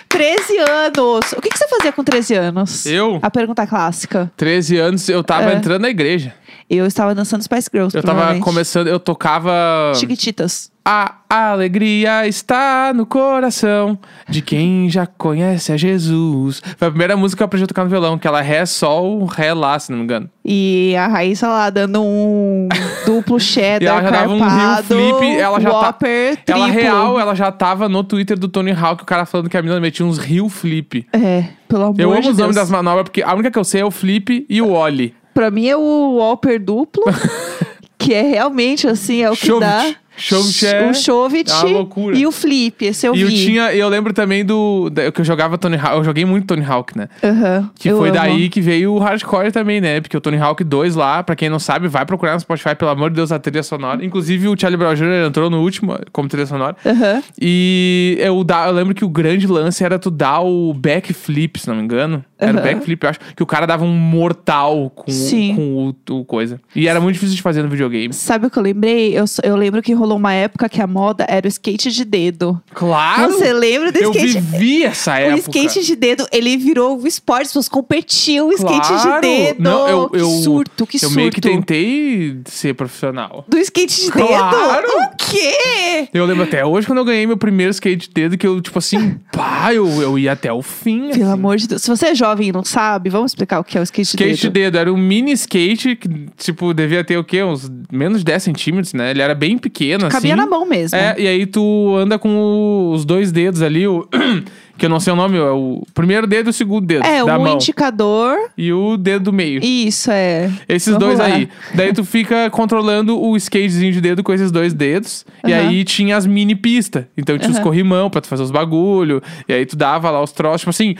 13 0.09 0.57
anos. 0.57 1.31
O 1.37 1.41
que, 1.41 1.49
que 1.49 1.57
você 1.57 1.67
fazia 1.69 1.91
com 1.91 2.03
13 2.03 2.33
anos? 2.35 2.85
Eu? 2.85 3.19
A 3.21 3.31
pergunta 3.31 3.65
clássica. 3.65 4.31
13 4.35 4.77
anos, 4.77 5.07
eu 5.09 5.23
tava 5.23 5.51
É. 5.51 5.55
entrando 5.55 5.83
na 5.83 5.89
igreja. 5.89 6.33
Eu 6.75 6.85
estava 6.87 7.13
dançando 7.13 7.43
Spice 7.43 7.69
Girls. 7.73 7.95
Eu 7.95 8.03
tava 8.03 8.37
começando, 8.39 8.87
eu 8.87 8.99
tocava. 8.99 9.91
Chiquititas. 9.95 10.71
A 10.85 11.15
alegria 11.29 12.27
está 12.27 12.91
no 12.93 13.05
coração 13.05 13.97
de 14.27 14.41
quem 14.41 14.89
já 14.89 15.05
conhece 15.07 15.71
a 15.71 15.77
Jesus. 15.77 16.61
Foi 16.77 16.87
a 16.89 16.91
primeira 16.91 17.15
música 17.15 17.37
que 17.37 17.43
eu 17.43 17.45
aprendi 17.45 17.63
a 17.63 17.67
tocar 17.67 17.85
no 17.85 17.89
violão, 17.89 18.17
que 18.17 18.27
ela 18.27 18.39
é 18.41 18.43
Ré, 18.43 18.65
Sol, 18.65 19.23
Ré, 19.25 19.53
Lá, 19.53 19.79
se 19.79 19.91
não 19.91 19.99
me 19.99 20.03
engano. 20.03 20.29
E 20.43 20.93
a 20.97 21.07
Raíssa 21.07 21.47
lá 21.47 21.69
dando 21.69 22.03
um 22.03 22.67
duplo 23.05 23.37
E 23.37 23.39
cheddar 23.39 23.99
ela 23.99 24.03
já 24.03 24.09
dava 24.11 24.33
um 24.33 24.39
carpado, 24.39 24.87
flip, 24.87 25.39
ela 25.39 25.61
já 25.61 25.69
tá- 25.69 25.87
Whopper, 25.87 26.37
Ela 26.47 26.65
triplo. 26.65 26.81
real, 26.81 27.19
ela 27.19 27.33
já 27.35 27.49
tava 27.49 27.87
no 27.87 28.03
Twitter 28.03 28.37
do 28.37 28.49
Tony 28.49 28.71
Hawk, 28.71 29.03
o 29.03 29.05
cara 29.05 29.25
falando 29.25 29.49
que 29.49 29.55
a 29.55 29.61
menina 29.61 29.79
metia 29.79 30.05
uns 30.05 30.17
rio 30.17 30.49
flip. 30.49 31.07
É, 31.13 31.45
pelo 31.69 31.83
amor 31.83 31.95
Eu 31.97 32.11
amo 32.11 32.21
de 32.23 32.29
os 32.29 32.37
nomes 32.37 32.55
Deus. 32.55 32.67
das 32.67 32.69
manobras, 32.69 33.03
porque 33.03 33.21
a 33.23 33.33
única 33.33 33.49
que 33.49 33.57
eu 33.57 33.63
sei 33.63 33.79
é 33.79 33.85
o 33.85 33.91
flip 33.91 34.45
e 34.49 34.61
o 34.61 34.71
ollie. 34.71 35.15
Pra 35.33 35.49
mim 35.49 35.67
é 35.67 35.75
o 35.75 36.15
Whopper 36.17 36.61
duplo, 36.61 37.03
que 37.97 38.13
é 38.13 38.21
realmente 38.21 38.87
assim, 38.87 39.23
é 39.23 39.31
o 39.31 39.35
que 39.35 39.47
dá. 39.59 39.95
Chauvet 40.15 40.65
é 40.65 40.89
o 40.89 40.93
Chauvet 40.93 41.49
uma 41.51 41.63
loucura. 41.63 42.15
e 42.17 42.25
o 42.25 42.31
flip, 42.31 42.85
esse 42.85 43.05
eu 43.07 43.15
E 43.15 43.21
eu 43.21 43.27
vi. 43.27 43.45
tinha, 43.45 43.73
eu 43.73 43.87
lembro 43.89 44.13
também 44.13 44.45
do, 44.45 44.89
da- 44.89 45.11
que 45.11 45.21
eu 45.21 45.25
jogava 45.25 45.57
Tony 45.57 45.75
Hawk, 45.77 45.97
eu 45.97 46.03
joguei 46.03 46.23
muito 46.25 46.45
Tony 46.47 46.63
Hawk, 46.65 46.97
né? 46.97 47.09
Aham, 47.23 47.69
Que 47.75 47.89
eu 47.89 47.97
foi 47.97 48.09
amo. 48.09 48.17
daí 48.19 48.49
que 48.49 48.61
veio 48.61 48.93
o 48.93 48.99
hardcore 48.99 49.51
também, 49.51 49.81
né? 49.81 49.99
Porque 50.01 50.15
o 50.15 50.21
Tony 50.21 50.37
Hawk 50.37 50.63
2 50.63 50.95
lá, 50.95 51.23
pra 51.23 51.35
quem 51.35 51.49
não 51.49 51.59
sabe, 51.59 51.87
vai 51.87 52.05
procurar 52.05 52.33
no 52.33 52.39
Spotify, 52.39 52.75
pelo 52.75 52.91
amor 52.91 53.09
de 53.09 53.15
Deus, 53.15 53.31
a 53.31 53.39
trilha 53.39 53.63
sonora. 53.63 54.03
Inclusive 54.05 54.47
o 54.47 54.55
Charlie 54.59 54.77
Brown 54.77 54.93
Jr. 54.95 55.27
entrou 55.27 55.49
no 55.49 55.61
último 55.61 55.97
como 56.11 56.27
trilha 56.29 56.45
sonora. 56.45 56.75
Aham. 56.85 57.23
E 57.41 58.15
eu, 58.19 58.43
da- 58.43 58.67
eu 58.67 58.73
lembro 58.73 58.93
que 58.93 59.03
o 59.03 59.09
grande 59.09 59.47
lance 59.47 59.83
era 59.83 59.97
tu 59.99 60.09
dar 60.11 60.41
o 60.41 60.73
backflip, 60.73 61.59
se 61.59 61.67
não 61.67 61.75
me 61.75 61.81
engano. 61.83 62.23
Era 62.37 62.53
o 62.53 62.59
Aham. 62.59 62.63
backflip, 62.63 63.03
eu 63.03 63.09
acho. 63.09 63.19
Que 63.35 63.43
o 63.43 63.45
cara 63.45 63.65
dava 63.65 63.83
um 63.83 63.93
mortal 63.95 64.89
com, 64.89 65.09
o- 65.09 65.13
Sim. 65.13 65.55
com 65.55 65.95
o, 66.09 66.19
o 66.19 66.25
coisa. 66.25 66.59
E 66.75 66.87
era 66.87 66.99
muito 66.99 67.13
difícil 67.15 67.35
de 67.35 67.41
fazer 67.41 67.63
no 67.63 67.69
videogame. 67.69 68.13
Sabe 68.13 68.47
o 68.47 68.49
que 68.49 68.57
eu 68.59 68.63
lembrei? 68.63 69.17
Eu, 69.17 69.25
eu 69.43 69.55
lembro 69.55 69.81
que 69.81 69.93
rolou 70.03 70.17
uma 70.17 70.33
época 70.33 70.67
que 70.69 70.81
a 70.81 70.87
moda 70.87 71.25
era 71.27 71.45
o 71.45 71.49
skate 71.49 71.91
de 71.91 72.05
dedo. 72.05 72.61
Claro! 72.73 73.31
Você 73.33 73.51
lembra 73.53 73.91
do 73.91 73.97
eu 73.99 74.11
skate? 74.11 74.39
vivi 74.39 74.83
essa 74.83 75.11
O 75.13 75.15
época. 75.15 75.39
skate 75.59 75.83
de 75.85 75.95
dedo, 75.95 76.27
ele 76.31 76.57
virou 76.57 76.99
um 77.01 77.07
esporte, 77.07 77.43
as 77.43 77.47
pessoas 77.49 77.69
competiam 77.69 78.47
o 78.49 78.53
skate 78.53 78.87
Claro. 78.87 79.21
de 79.21 79.27
dedo. 79.27 79.61
Não, 79.63 79.87
eu- 79.87 80.09
que 80.09 80.17
eu- 80.17 80.29
surto, 80.43 80.85
que 80.87 80.97
Eu 80.97 81.01
surto. 81.01 81.15
meio 81.15 81.31
que 81.31 81.41
tentei 81.41 82.37
ser 82.45 82.73
profissional. 82.75 83.45
Do 83.47 83.57
skate 83.57 84.05
de 84.05 84.11
Claro. 84.11 84.81
dedo? 84.87 84.93
O 84.93 85.15
quê? 85.17 86.07
Eu 86.13 86.25
lembro 86.25 86.43
até 86.43 86.65
hoje 86.65 86.85
quando 86.87 86.99
eu 86.99 87.05
ganhei 87.05 87.25
meu 87.25 87.37
primeiro 87.37 87.71
skate 87.71 88.07
de 88.07 88.13
dedo, 88.13 88.37
que 88.37 88.45
eu, 88.45 88.59
tipo 88.61 88.77
assim, 88.79 89.17
pá, 89.31 89.73
eu, 89.73 89.87
eu 90.01 90.17
ia 90.19 90.31
até 90.31 90.51
o 90.51 90.61
fim. 90.61 91.09
Pelo 91.11 91.23
assim. 91.23 91.31
amor 91.33 91.57
de 91.57 91.67
Deus. 91.67 91.81
Se 91.81 91.89
você 91.89 92.07
é 92.07 92.15
jovem 92.15 92.49
e 92.49 92.51
não 92.51 92.63
sabe, 92.63 93.09
vamos 93.09 93.31
explicar 93.31 93.59
o 93.59 93.63
que 93.63 93.77
é 93.77 93.81
o 93.81 93.83
skate, 93.83 94.09
Skate 94.09 94.31
de 94.35 94.35
de 94.41 94.49
dedo. 94.49 94.53
dedo, 94.53 94.77
era 94.77 94.93
um 94.93 94.97
mini 94.97 95.31
skate 95.33 95.95
que, 95.95 96.09
tipo, 96.37 96.73
devia 96.73 97.03
ter 97.03 97.17
o 97.17 97.23
quê? 97.23 97.43
Uns 97.43 97.69
menos 97.91 98.19
de 98.19 98.25
10 98.25 98.43
centímetros, 98.43 98.93
né? 98.93 99.11
Ele 99.11 99.21
era 99.21 99.35
bem 99.35 99.57
pequeno, 99.57 99.92
Cabia 99.99 100.33
assim. 100.33 100.41
na 100.41 100.47
mão 100.47 100.65
mesmo. 100.65 100.97
É, 100.97 101.15
e 101.19 101.27
aí 101.27 101.45
tu 101.45 101.95
anda 101.97 102.17
com 102.19 102.29
o- 102.29 102.91
os 102.93 103.05
dois 103.05 103.31
dedos 103.31 103.61
ali, 103.61 103.87
o, 103.87 104.07
que 104.77 104.85
eu 104.85 104.89
não 104.89 104.99
sei 104.99 105.13
o 105.13 105.15
nome, 105.15 105.37
é 105.37 105.41
o 105.51 105.83
primeiro 105.93 106.25
dedo 106.27 106.47
e 106.47 106.51
o 106.51 106.53
segundo 106.53 106.85
dedo 106.85 107.05
É, 107.05 107.23
da 107.23 107.37
um 107.37 107.43
mão. 107.43 107.53
indicador. 107.55 108.35
E 108.57 108.71
o 108.73 108.97
dedo 108.97 109.25
do 109.25 109.33
meio. 109.33 109.63
Isso, 109.63 110.09
é. 110.11 110.49
Esses 110.67 110.93
Vamos 110.93 111.07
dois 111.07 111.19
lá. 111.19 111.25
aí. 111.25 111.47
Daí 111.73 111.93
tu 111.93 112.03
fica 112.03 112.49
controlando 112.49 113.19
o 113.21 113.35
skatezinho 113.37 113.91
de 113.93 114.01
dedo 114.01 114.23
com 114.23 114.33
esses 114.33 114.51
dois 114.51 114.73
dedos. 114.73 115.25
E 115.45 115.53
Aham. 115.53 115.67
aí 115.69 115.83
tinha 115.83 116.17
as 116.17 116.25
mini 116.25 116.55
pistas. 116.55 117.05
Então 117.17 117.37
tinha 117.37 117.51
os 117.51 117.59
corrimão 117.59 118.09
pra 118.09 118.21
tu 118.21 118.27
fazer 118.27 118.43
os 118.43 118.51
bagulho. 118.51 119.21
E 119.47 119.53
aí 119.53 119.65
tu 119.65 119.75
dava 119.75 120.09
lá 120.09 120.21
os 120.21 120.31
troços. 120.31 120.61
Tipo 120.61 120.69
assim, 120.71 120.95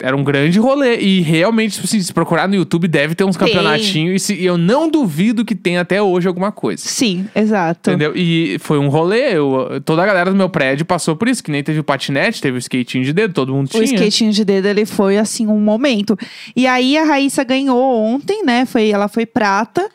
era 0.00 0.16
um 0.16 0.22
grande 0.24 0.58
rolê. 0.58 0.98
E 0.98 1.20
realmente, 1.20 1.74
tipo 1.74 1.84
assim, 1.86 2.00
se 2.00 2.12
procurar 2.12 2.48
no 2.48 2.54
YouTube, 2.54 2.86
deve 2.88 3.14
ter 3.14 3.24
uns 3.24 3.36
campeonatinhos. 3.36 4.14
E, 4.22 4.24
se- 4.24 4.34
e 4.34 4.44
eu 4.44 4.56
não 4.58 4.90
duvido 4.90 5.44
que 5.44 5.54
tenha 5.54 5.80
até 5.80 6.00
hoje 6.02 6.28
alguma 6.28 6.50
coisa. 6.52 6.82
Sim, 6.86 7.26
exato. 7.34 7.90
Entendeu? 7.90 8.12
E 8.16 8.58
foi 8.60 8.78
um 8.78 8.88
rolê. 8.88 9.36
eu- 9.36 9.80
toda 9.84 10.02
a 10.02 10.06
galera 10.06 10.30
do 10.30 10.36
meu 10.36 10.48
prédio 10.48 10.84
passou 10.84 11.16
por 11.16 11.28
isso. 11.28 11.42
Que 11.42 11.50
nem 11.50 11.62
teve 11.62 11.80
o 11.80 11.84
patinete, 11.84 12.40
teve 12.40 12.56
o 12.56 12.60
skatinho 12.60 13.04
de 13.04 13.12
dedo, 13.12 13.32
todo 13.34 13.52
mundo 13.52 13.66
O 13.66 13.70
tinha. 13.70 13.84
skatinho 13.84 14.32
de 14.32 14.44
dedo, 14.44 14.66
ele 14.66 14.84
foi, 14.86 15.18
assim, 15.18 15.46
um 15.46 15.60
momento. 15.60 16.16
E 16.54 16.66
aí, 16.66 16.96
a 16.98 17.04
Raíssa 17.04 17.42
ganhou 17.44 17.80
ontem, 18.04 18.44
né? 18.44 18.64
Foi, 18.66 18.88
ela 18.90 19.08
foi 19.08 19.26
prata. 19.26 19.88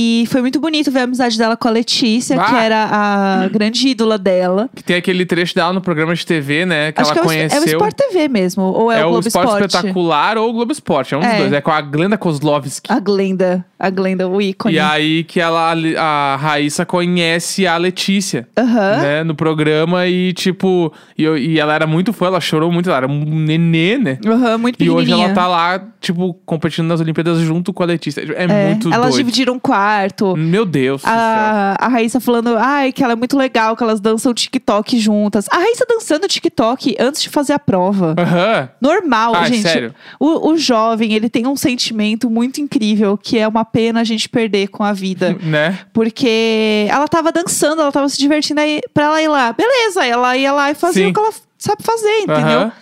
E 0.00 0.26
foi 0.28 0.40
muito 0.40 0.60
bonito 0.60 0.92
ver 0.92 1.00
a 1.00 1.02
amizade 1.02 1.36
dela 1.36 1.56
com 1.56 1.66
a 1.66 1.70
Letícia, 1.72 2.40
Ah. 2.40 2.44
que 2.44 2.54
era 2.54 2.88
a 2.88 3.48
grande 3.52 3.88
ídola 3.88 4.16
dela. 4.16 4.70
Que 4.72 4.84
tem 4.84 4.94
aquele 4.94 5.26
trecho 5.26 5.56
dela 5.56 5.72
no 5.72 5.80
programa 5.80 6.14
de 6.14 6.24
TV, 6.24 6.64
né? 6.64 6.92
Que 6.92 7.00
Acho 7.00 7.10
ela 7.10 7.14
que 7.14 7.18
é 7.18 7.22
o, 7.22 7.26
conheceu. 7.26 7.58
é 7.58 7.64
o 7.64 7.64
Sport 7.66 7.94
TV 7.96 8.28
mesmo, 8.28 8.62
ou 8.62 8.92
é, 8.92 9.00
É 9.00 9.04
o 9.04 9.08
o 9.08 9.10
Globo 9.12 9.26
Esporte 9.26 9.46
Esporte? 9.48 9.74
Espetacular 9.74 10.38
ou 10.38 10.50
o 10.50 10.52
Globo 10.52 10.70
Esporte, 10.70 11.14
é 11.14 11.16
um 11.16 11.20
dos 11.20 11.28
É. 11.28 11.38
dois. 11.38 11.52
É 11.52 11.60
com 11.60 11.72
a 11.72 11.80
Glenda 11.80 12.16
Kozlovski. 12.16 12.92
A 12.92 13.00
Glenda, 13.00 13.64
a 13.76 13.90
Glenda, 13.90 14.28
o 14.28 14.40
ícone. 14.40 14.74
E 14.74 14.78
aí 14.78 15.24
que 15.24 15.40
ela, 15.40 15.74
a 15.98 16.36
Raíssa 16.36 16.86
conhece 16.86 17.66
a 17.66 17.76
Letícia, 17.76 18.46
Aham. 18.56 18.96
né? 18.98 19.24
No 19.24 19.34
programa 19.34 20.06
e, 20.06 20.32
tipo... 20.32 20.92
E, 21.16 21.24
eu- 21.24 21.36
e 21.36 21.58
ela 21.58 21.74
era 21.74 21.86
muito 21.88 22.12
fã, 22.12 22.26
ela 22.26 22.40
chorou 22.40 22.70
muito, 22.70 22.88
ela 22.88 22.98
era 22.98 23.08
um 23.08 23.24
nenê, 23.24 23.98
né? 23.98 24.18
Aham, 24.24 24.58
muito 24.58 24.80
E 24.82 24.88
hoje 24.88 25.10
ela 25.10 25.30
tá 25.34 25.48
lá, 25.48 25.82
tipo, 26.00 26.34
competindo 26.46 26.86
nas 26.86 27.00
Olimpíadas 27.00 27.38
junto 27.40 27.72
com 27.72 27.82
a 27.82 27.86
Letícia. 27.86 28.20
É, 28.20 28.44
É, 28.44 28.66
muito 28.68 28.88
elas 28.92 29.08
doido. 29.08 29.16
dividiram 29.16 29.54
um 29.54 29.58
quarto. 29.88 30.36
Meu 30.36 30.64
Deus. 30.66 31.02
A, 31.04 31.76
a 31.78 31.88
Raíssa 31.88 32.20
falando, 32.20 32.56
ai, 32.58 32.92
que 32.92 33.02
ela 33.02 33.14
é 33.14 33.16
muito 33.16 33.36
legal, 33.36 33.74
que 33.76 33.82
elas 33.82 34.00
dançam 34.00 34.34
TikTok 34.34 34.98
juntas. 34.98 35.46
A 35.50 35.56
Raíssa 35.58 35.86
dançando 35.88 36.28
TikTok 36.28 36.96
antes 37.00 37.22
de 37.22 37.28
fazer 37.30 37.54
a 37.54 37.58
prova. 37.58 38.14
Aham. 38.18 38.68
Normal, 38.80 39.34
Ah, 39.34 39.44
gente. 39.46 39.62
sério? 39.62 39.94
O, 40.20 40.50
o 40.50 40.56
jovem, 40.58 41.14
ele 41.14 41.28
tem 41.30 41.46
um 41.46 41.56
sentimento 41.56 42.28
muito 42.30 42.60
incrível, 42.60 43.16
que 43.16 43.38
é 43.38 43.48
uma 43.48 43.64
pena 43.64 44.00
a 44.00 44.04
gente 44.04 44.28
perder 44.28 44.68
com 44.68 44.84
a 44.84 44.92
vida. 44.92 45.36
Né? 45.48 45.78
Porque 45.94 46.86
ela 46.90 47.08
tava 47.08 47.32
dançando, 47.32 47.80
ela 47.80 47.90
tava 47.92 48.08
se 48.08 48.18
divertindo 48.18 48.60
aí 48.60 48.82
pra 48.92 49.04
ela 49.04 49.22
ir 49.22 49.28
lá. 49.28 49.52
Beleza, 49.52 50.04
ela 50.04 50.36
ia 50.36 50.52
lá 50.52 50.70
e 50.70 50.74
fazia 50.74 51.04
Sim. 51.04 51.10
o 51.10 51.14
que 51.14 51.20
ela 51.20 51.32
sabe 51.56 51.82
fazer, 51.82 52.18
entendeu? 52.20 52.58
Aham. 52.58 52.72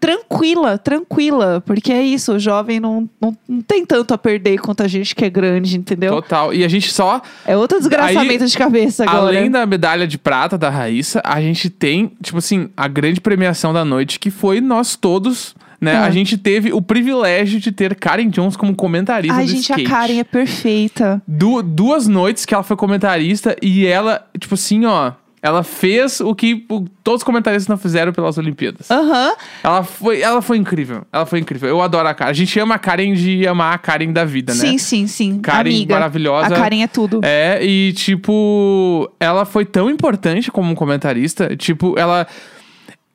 Tranquila, 0.00 0.78
tranquila. 0.78 1.62
Porque 1.64 1.92
é 1.92 2.02
isso, 2.02 2.34
o 2.34 2.38
jovem 2.38 2.78
não, 2.78 3.08
não, 3.20 3.36
não 3.48 3.60
tem 3.62 3.84
tanto 3.84 4.12
a 4.14 4.18
perder 4.18 4.58
quanto 4.58 4.82
a 4.82 4.88
gente 4.88 5.14
que 5.14 5.24
é 5.24 5.30
grande, 5.30 5.76
entendeu? 5.76 6.12
Total. 6.14 6.52
E 6.52 6.64
a 6.64 6.68
gente 6.68 6.92
só 6.92 7.20
É 7.46 7.56
outro 7.56 7.78
desgraçamento 7.78 8.46
de 8.46 8.56
cabeça 8.56 9.04
agora. 9.04 9.18
Além 9.38 9.50
da 9.50 9.64
medalha 9.66 10.06
de 10.06 10.18
prata 10.18 10.56
da 10.58 10.70
Raíssa, 10.70 11.20
a 11.24 11.40
gente 11.40 11.70
tem, 11.70 12.12
tipo 12.22 12.38
assim, 12.38 12.68
a 12.76 12.86
grande 12.88 13.20
premiação 13.20 13.72
da 13.72 13.84
noite, 13.84 14.18
que 14.18 14.30
foi 14.30 14.60
nós 14.60 14.96
todos, 14.96 15.54
né? 15.80 15.96
Ah. 15.96 16.04
A 16.04 16.10
gente 16.10 16.36
teve 16.38 16.72
o 16.72 16.80
privilégio 16.80 17.58
de 17.60 17.72
ter 17.72 17.94
Karen 17.94 18.28
Jones 18.28 18.56
como 18.56 18.74
comentarista 18.74 19.36
Ai, 19.36 19.44
do 19.44 19.50
gente, 19.50 19.62
skate. 19.62 19.86
a 19.86 19.88
Karen 19.88 20.18
é 20.20 20.24
perfeita. 20.24 21.22
Du- 21.26 21.62
duas 21.62 22.06
noites 22.06 22.44
que 22.44 22.54
ela 22.54 22.62
foi 22.62 22.76
comentarista 22.76 23.56
e 23.62 23.86
ela, 23.86 24.26
tipo 24.38 24.54
assim, 24.54 24.84
ó. 24.84 25.12
Ela 25.46 25.62
fez 25.62 26.20
o 26.20 26.34
que 26.34 26.66
o- 26.68 26.84
todos 27.04 27.20
os 27.20 27.24
comentaristas 27.24 27.68
não 27.68 27.78
fizeram 27.78 28.12
pelas 28.12 28.36
Olimpíadas. 28.36 28.90
Aham. 28.90 29.32
Ela, 29.62 29.82
foi, 29.84 30.20
ela 30.20 30.42
foi 30.42 30.56
incrível. 30.56 31.06
Ela 31.12 31.24
foi 31.24 31.38
incrível. 31.38 31.68
Eu 31.68 31.80
adoro 31.80 32.08
a 32.08 32.14
Karen. 32.14 32.30
A 32.30 32.34
gente 32.34 32.58
ama 32.58 32.74
a 32.74 32.78
Karen 32.78 33.14
de 33.14 33.46
amar 33.46 33.74
a 33.74 33.78
Karen 33.78 34.12
da 34.12 34.24
vida, 34.24 34.52
né? 34.54 34.58
Sim, 34.60 34.76
sim, 34.78 35.06
sim. 35.06 35.38
Karen 35.40 35.70
Amiga. 35.70 35.94
maravilhosa. 35.94 36.54
A 36.54 36.58
Karen 36.58 36.82
é 36.82 36.88
tudo. 36.88 37.20
É, 37.22 37.64
e 37.64 37.92
tipo, 37.92 39.08
ela 39.20 39.44
foi 39.44 39.64
tão 39.64 39.88
importante 39.88 40.50
como 40.50 40.74
comentarista. 40.74 41.56
Tipo, 41.56 41.94
ela. 41.98 42.26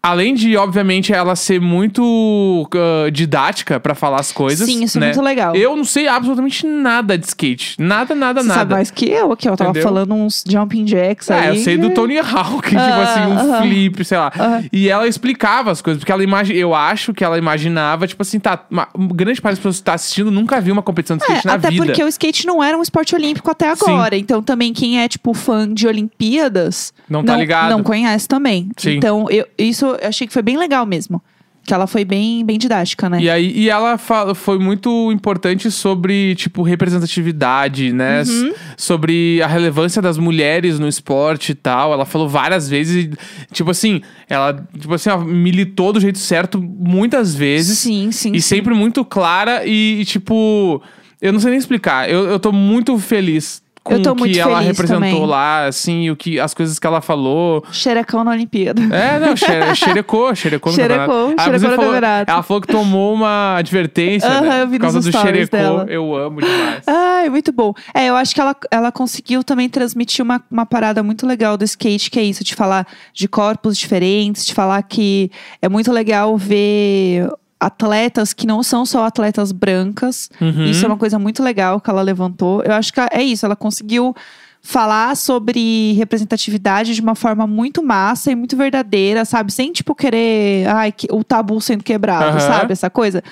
Além 0.04 0.34
de, 0.34 0.58
obviamente, 0.58 1.14
ela 1.14 1.36
ser 1.36 1.62
muito 1.62 2.68
ah, 2.74 3.10
didática 3.12 3.80
pra 3.80 3.94
falar 3.94 4.20
as 4.20 4.32
coisas. 4.32 4.68
Sim, 4.68 4.84
isso 4.84 4.98
é 4.98 5.02
né? 5.02 5.06
muito 5.08 5.22
legal. 5.22 5.56
Eu 5.56 5.76
não 5.76 5.84
sei 5.84 6.08
absolutamente 6.08 6.66
nada 6.66 7.18
de 7.18 7.26
skate. 7.28 7.76
Nada, 7.80 8.16
nada, 8.16 8.42
Você 8.42 8.48
nada. 8.48 8.60
sabe 8.62 8.74
mais 8.74 8.90
que 8.90 9.06
eu 9.10 9.32
aqui, 9.32 9.48
ó. 9.48 9.52
Eu 9.52 9.58
tava 9.58 9.70
Entendeu? 9.70 9.84
falando 9.88 10.14
uns 10.16 10.44
jumping 10.48 10.86
jacks 10.86 11.30
É, 11.30 11.40
aí. 11.40 11.48
eu 11.50 11.56
sei 11.64 11.78
do 11.78 11.92
Tony 11.92 12.18
Hawk, 12.18 12.68
tipo 12.70 12.80
Ah, 12.82 13.04
assim, 13.04 13.32
um 13.32 13.52
aham. 13.54 13.62
flip, 13.62 14.04
sei 14.06 14.18
lá. 14.18 14.32
Aham. 14.38 14.64
E 14.74 14.90
ela 14.90 15.08
explicava 15.08 15.70
as 15.72 15.82
coisas, 15.82 16.00
porque 16.00 16.12
ela 16.12 16.24
imagi 16.24 16.58
eu 16.58 16.74
acho 16.74 17.14
que 17.14 17.24
ela 17.24 17.38
imaginava, 17.38 18.08
tipo 18.08 18.24
assim, 18.24 18.40
tá, 18.40 18.66
uma, 18.72 18.88
grande 19.14 19.40
parte 19.40 19.54
das 19.54 19.60
pessoas 19.60 19.78
que 19.78 19.84
tá 19.84 19.94
assistindo 19.94 20.32
nunca 20.32 20.60
viu 20.60 20.74
uma 20.74 20.82
competição 20.82 21.16
de 21.18 21.24
skate 21.24 21.48
É, 21.48 21.52
na 21.52 21.56
até 21.58 21.70
vida. 21.70 21.86
porque 21.86 22.04
o 22.04 22.08
skate 22.08 22.48
não 22.48 22.64
era 22.64 22.76
um 22.78 22.82
esporte 22.82 23.14
olímpico 23.14 23.52
até 23.52 23.74
Sim. 23.76 23.84
agora. 23.92 24.18
Então, 24.18 24.42
também, 24.42 24.74
quem 24.74 25.00
é, 25.00 25.08
tipo, 25.08 25.32
fã 25.36 25.72
de 25.72 25.86
Olimpíadas... 25.88 26.94
Não 27.10 27.24
tá 27.24 27.36
ligado. 27.38 27.70
Não 27.70 27.84
conhece 27.84 28.28
também. 28.28 28.70
Sim. 28.78 28.96
Então, 28.98 29.28
eu, 29.30 29.46
isso 29.58 29.91
eu 29.96 30.08
achei 30.08 30.28
que 30.28 30.34
foi 30.34 30.42
bem 30.42 30.58
legal 30.58 30.86
mesmo. 30.86 31.22
Que 31.64 31.76
ela 31.76 31.86
foi 31.86 32.04
bem, 32.04 32.44
bem 32.44 32.58
didática, 32.58 33.08
né? 33.08 33.22
E 33.22 33.30
aí, 33.30 33.52
e 33.56 33.70
ela 33.70 33.96
fala, 33.96 34.34
foi 34.34 34.58
muito 34.58 35.12
importante 35.12 35.70
sobre, 35.70 36.34
tipo, 36.34 36.64
representatividade, 36.64 37.94
né? 37.94 38.24
Uhum. 38.24 38.52
Sobre 38.76 39.40
a 39.44 39.48
relevância 39.48 40.02
das 40.02 40.18
mulheres 40.18 40.80
no 40.80 40.88
esporte 40.88 41.52
e 41.52 41.56
tal. 41.56 41.94
Ela 41.94 42.04
falou 42.04 42.28
várias 42.28 42.68
vezes, 42.68 43.10
tipo 43.52 43.70
assim, 43.70 44.02
ela, 44.28 44.68
tipo 44.76 44.92
assim, 44.92 45.12
ó, 45.12 45.20
militou 45.20 45.94
do 45.94 46.00
jeito 46.00 46.18
certo 46.18 46.60
muitas 46.60 47.36
vezes. 47.36 47.78
Sim, 47.78 48.12
sim, 48.12 48.32
E 48.34 48.42
sim. 48.42 48.56
sempre 48.56 48.74
muito 48.74 49.06
clara 49.06 49.64
e, 49.64 50.02
e, 50.02 50.06
tipo, 50.06 50.82
eu 51.22 51.32
não 51.32 51.40
sei 51.40 51.52
nem 51.52 51.60
explicar. 51.60 52.10
Eu, 52.10 52.26
eu 52.26 52.40
tô 52.40 52.52
muito 52.52 52.98
feliz 52.98 53.62
com 53.84 53.94
Eu 53.94 54.02
tô 54.04 54.12
o 54.12 54.16
que 54.16 54.20
muito 54.22 54.40
ela 54.40 54.54
feliz 54.60 54.68
representou 54.68 55.10
também. 55.12 55.26
lá, 55.26 55.66
assim, 55.66 56.10
o 56.12 56.16
que, 56.16 56.40
as 56.40 56.54
coisas 56.54 56.78
que 56.78 56.86
ela 56.86 57.02
falou. 57.02 57.64
Xerecão 57.72 58.24
na 58.24 58.32
Olimpíada. 58.32 58.80
É, 58.96 59.20
não, 59.20 59.36
xere- 59.36 59.74
xerecou, 59.76 60.36
xerecou 60.36 60.72
no 60.72 60.76
Xerecou. 60.76 61.34
Ah, 61.38 61.44
xerecou 61.46 61.70
no 61.70 61.76
falou- 61.76 61.92
campeonato. 61.94 62.32
Ela 62.32 62.44
falou 62.44 62.62
que 62.62 62.68
tomou 62.68 63.14
uma 63.14 63.56
advertência, 63.58 64.30
Aham, 64.30 64.42
né? 64.42 64.62
eu 64.62 64.68
vi 64.68 64.78
Por 64.78 64.84
causa 64.84 65.00
do 65.00 65.12
xerecou. 65.12 65.60
dela. 65.60 65.86
Eu 65.90 66.16
amo 66.16 66.42
demais. 66.42 66.84
Ai, 66.86 67.30
muito 67.30 67.52
bom. 67.52 67.74
É, 67.94 68.06
eu 68.08 68.16
acho 68.16 68.36
que 68.36 68.42
ela, 68.42 68.56
ela 68.70 68.92
conseguiu 68.92 69.44
também 69.44 69.68
transmitir 69.68 70.24
uma, 70.24 70.44
uma 70.52 70.66
parada 70.66 71.02
muito 71.02 71.26
legal 71.26 71.58
do 71.58 71.64
skate, 71.64 72.12
que 72.12 72.20
é 72.20 72.24
isso, 72.24 72.44
de 72.44 72.54
falar 72.54 72.86
de 73.14 73.28
corpos 73.28 73.78
diferentes, 73.78 74.46
de 74.46 74.54
falar 74.54 74.82
que 74.84 75.32
é 75.62 75.68
muito 75.68 75.92
legal 75.92 76.38
ver 76.38 77.28
atletas 77.62 78.34
que 78.34 78.48
não 78.48 78.64
são 78.64 78.86
só 78.86 79.06
atletas 79.06 79.52
brancas. 79.52 80.30
Uhum. 80.42 80.66
Isso 80.66 80.84
é 80.84 80.88
uma 80.88 80.98
coisa 80.98 81.20
muito 81.20 81.44
legal 81.44 81.80
que 81.80 81.90
ela 81.90 82.02
levantou. 82.02 82.64
Eu 82.64 82.74
acho 82.74 82.92
que 82.92 83.00
é 83.00 83.22
isso, 83.22 83.46
ela 83.46 83.56
conseguiu 83.56 84.16
falar 84.64 85.16
sobre 85.16 85.94
representatividade 85.94 86.94
de 86.94 87.02
uma 87.02 87.16
forma 87.16 87.48
muito 87.48 87.82
massa 87.84 88.32
e 88.32 88.36
muito 88.36 88.56
verdadeira, 88.58 89.26
sabe? 89.26 89.52
Sem, 89.52 89.72
tipo, 89.72 89.96
querer 89.96 90.68
ai, 90.68 90.92
que- 90.92 91.08
o 91.12 91.24
tabu 91.24 91.60
sendo 91.62 91.84
quebrado, 91.84 92.38
Aham. 92.38 92.40
sabe? 92.40 92.74
Essa 92.74 92.90
coisa. 92.90 93.24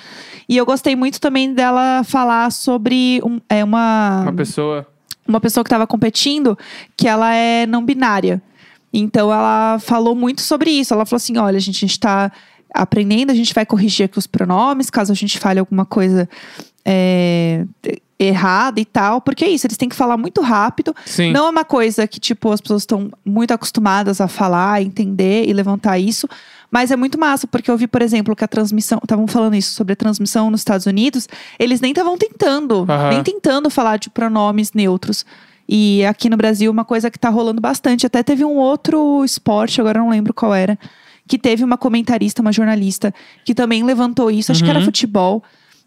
E 0.48 0.56
eu 0.56 0.66
gostei 0.66 0.96
muito 0.96 1.20
também 1.20 1.52
dela 1.52 2.02
falar 2.04 2.50
sobre 2.50 3.20
um- 3.24 3.40
é, 3.48 3.62
uma, 3.64 4.22
Uma 4.22 4.32
pessoa. 4.32 4.86
uma 5.26 5.40
pessoa 5.40 5.62
que 5.62 5.68
estava 5.68 5.86
competindo 5.86 6.58
que 6.96 7.06
ela 7.06 7.32
é 7.34 7.64
não 7.66 7.84
binária. 7.84 8.42
Então 8.92 9.32
ela 9.32 9.78
falou 9.78 10.16
muito 10.16 10.40
sobre 10.40 10.70
isso. 10.72 10.92
Ela 10.92 11.06
falou 11.06 11.18
assim: 11.18 11.38
olha, 11.38 11.60
gente, 11.60 11.76
a 11.76 11.86
gente 11.86 12.00
tá 12.00 12.32
aprendendo, 12.74 13.30
a 13.30 13.34
gente 13.34 13.54
vai 13.54 13.66
corrigir 13.66 14.06
aqui 14.06 14.18
os 14.18 14.26
pronomes, 14.26 14.90
caso 14.90 15.12
a 15.12 15.14
gente 15.14 15.38
fale 15.38 15.60
alguma 15.60 15.84
coisa 15.84 16.28
é, 16.84 17.64
errada 18.18 18.80
e 18.80 18.84
tal. 18.84 19.20
Porque 19.20 19.44
é 19.44 19.48
isso, 19.48 19.66
eles 19.66 19.76
têm 19.76 19.88
que 19.88 19.96
falar 19.96 20.16
muito 20.16 20.40
rápido. 20.40 20.94
Sim. 21.06 21.32
Não 21.32 21.46
é 21.46 21.50
uma 21.50 21.64
coisa 21.64 22.06
que, 22.06 22.20
tipo, 22.20 22.50
as 22.52 22.60
pessoas 22.60 22.82
estão 22.82 23.10
muito 23.24 23.52
acostumadas 23.52 24.20
a 24.20 24.28
falar, 24.28 24.82
entender 24.82 25.48
e 25.48 25.52
levantar 25.52 25.98
isso. 25.98 26.28
Mas 26.70 26.90
é 26.90 26.96
muito 26.96 27.18
massa, 27.18 27.46
porque 27.46 27.70
eu 27.70 27.76
vi, 27.76 27.88
por 27.88 28.00
exemplo, 28.00 28.36
que 28.36 28.44
a 28.44 28.48
transmissão. 28.48 29.00
Estavam 29.02 29.26
falando 29.26 29.56
isso 29.56 29.72
sobre 29.72 29.94
a 29.94 29.96
transmissão 29.96 30.50
nos 30.50 30.60
Estados 30.60 30.86
Unidos. 30.86 31.28
Eles 31.58 31.80
nem 31.80 31.90
estavam 31.90 32.16
tentando, 32.16 32.86
Aham. 32.88 33.10
nem 33.10 33.22
tentando 33.22 33.68
falar 33.68 33.98
de 33.98 34.08
pronomes 34.08 34.72
neutros. 34.72 35.24
E 35.68 36.04
aqui 36.04 36.28
no 36.28 36.36
Brasil, 36.36 36.70
uma 36.70 36.84
coisa 36.84 37.10
que 37.10 37.18
tá 37.18 37.28
rolando 37.28 37.60
bastante. 37.60 38.06
Até 38.06 38.22
teve 38.22 38.44
um 38.44 38.56
outro 38.56 39.24
esporte, 39.24 39.80
agora 39.80 40.00
não 40.00 40.10
lembro 40.10 40.34
qual 40.34 40.54
era. 40.54 40.78
Que 41.30 41.38
teve 41.38 41.62
uma 41.62 41.78
comentarista, 41.78 42.42
uma 42.42 42.50
jornalista, 42.50 43.14
que 43.44 43.54
também 43.54 43.84
levantou 43.84 44.32
isso. 44.32 44.50
Acho 44.50 44.64
que 44.64 44.68
era 44.68 44.80
Uhum. 44.80 44.84
futebol. 44.84 45.44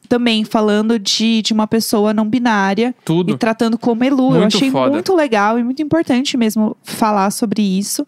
Também 0.08 0.46
falando 0.46 0.98
de, 0.98 1.42
de 1.42 1.52
uma 1.52 1.68
pessoa 1.68 2.14
não 2.14 2.26
binária 2.28 2.96
Tudo. 3.04 3.34
e 3.34 3.38
tratando 3.38 3.78
como 3.78 4.04
Elu. 4.06 4.36
eu 4.36 4.42
Muito 4.42 4.56
achei 4.56 4.72
foda. 4.72 4.92
muito 4.92 5.14
legal 5.14 5.60
e 5.60 5.64
muito 5.64 5.82
importante 5.82 6.38
mesmo 6.38 6.78
falar 6.84 7.30
sobre 7.32 7.62
isso. 7.62 8.08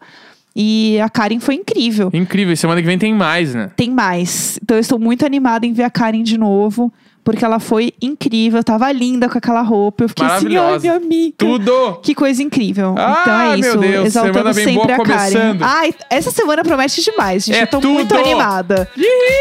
E 0.56 0.98
a 1.02 1.10
Karen 1.10 1.39
foi 1.41 1.56
incrível. 1.56 2.10
Incrível. 2.13 2.54
E 2.54 2.58
Semana 2.58 2.80
que 2.82 2.88
vem 2.88 2.98
tem 2.98 3.13
mais, 3.13 3.54
né? 3.54 3.69
Tem 3.76 3.91
mais. 3.91 4.58
Então 4.63 4.78
eu 4.78 4.82
estou 4.82 4.98
muito 4.98 5.26
animada 5.26 5.65
em 5.65 5.74
ver 5.74 5.84
a 5.84 5.89
Karen 5.89 6.24
de 6.24 6.38
novo. 6.38 6.91
Porque 7.25 7.43
ela 7.43 7.59
foi 7.59 7.91
incrível, 7.99 8.63
tava 8.63 8.89
linda 8.91 9.27
com 9.27 9.35
aquela 9.38 9.61
roupa. 9.61 10.03
Eu 10.03 10.09
fiquei 10.09 10.25
assim, 10.27 10.55
ai, 10.55 10.77
minha 10.77 10.93
amiga. 10.93 11.35
Tudo! 11.39 11.99
Que 12.03 12.13
coisa 12.13 12.43
incrível. 12.43 12.93
Ai, 12.95 13.21
então 13.21 13.33
é 13.33 13.57
meu 13.57 13.69
isso. 13.71 13.77
Deus, 13.79 14.05
exaltando 14.05 14.33
semana 14.38 14.53
bem 14.53 14.65
sempre 14.65 14.75
boa 14.75 14.93
a 14.93 15.03
Karen. 15.03 15.31
começando. 15.31 15.61
Ai, 15.63 15.95
essa 16.11 16.29
semana 16.29 16.63
promete 16.63 17.03
demais, 17.03 17.43
gente. 17.43 17.57
É 17.57 17.63
eu 17.63 17.67
tô 17.67 17.79
tudo. 17.79 17.93
muito 17.93 18.15
animada. 18.15 18.88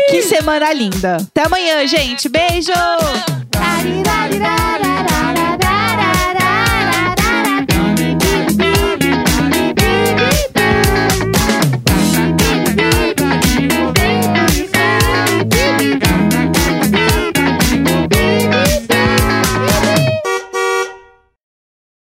Que 0.09 0.23
semana 0.23 0.73
linda. 0.73 1.19
Até 1.19 1.45
amanhã, 1.45 1.87
gente. 1.87 2.27
Beijo! 2.27 2.73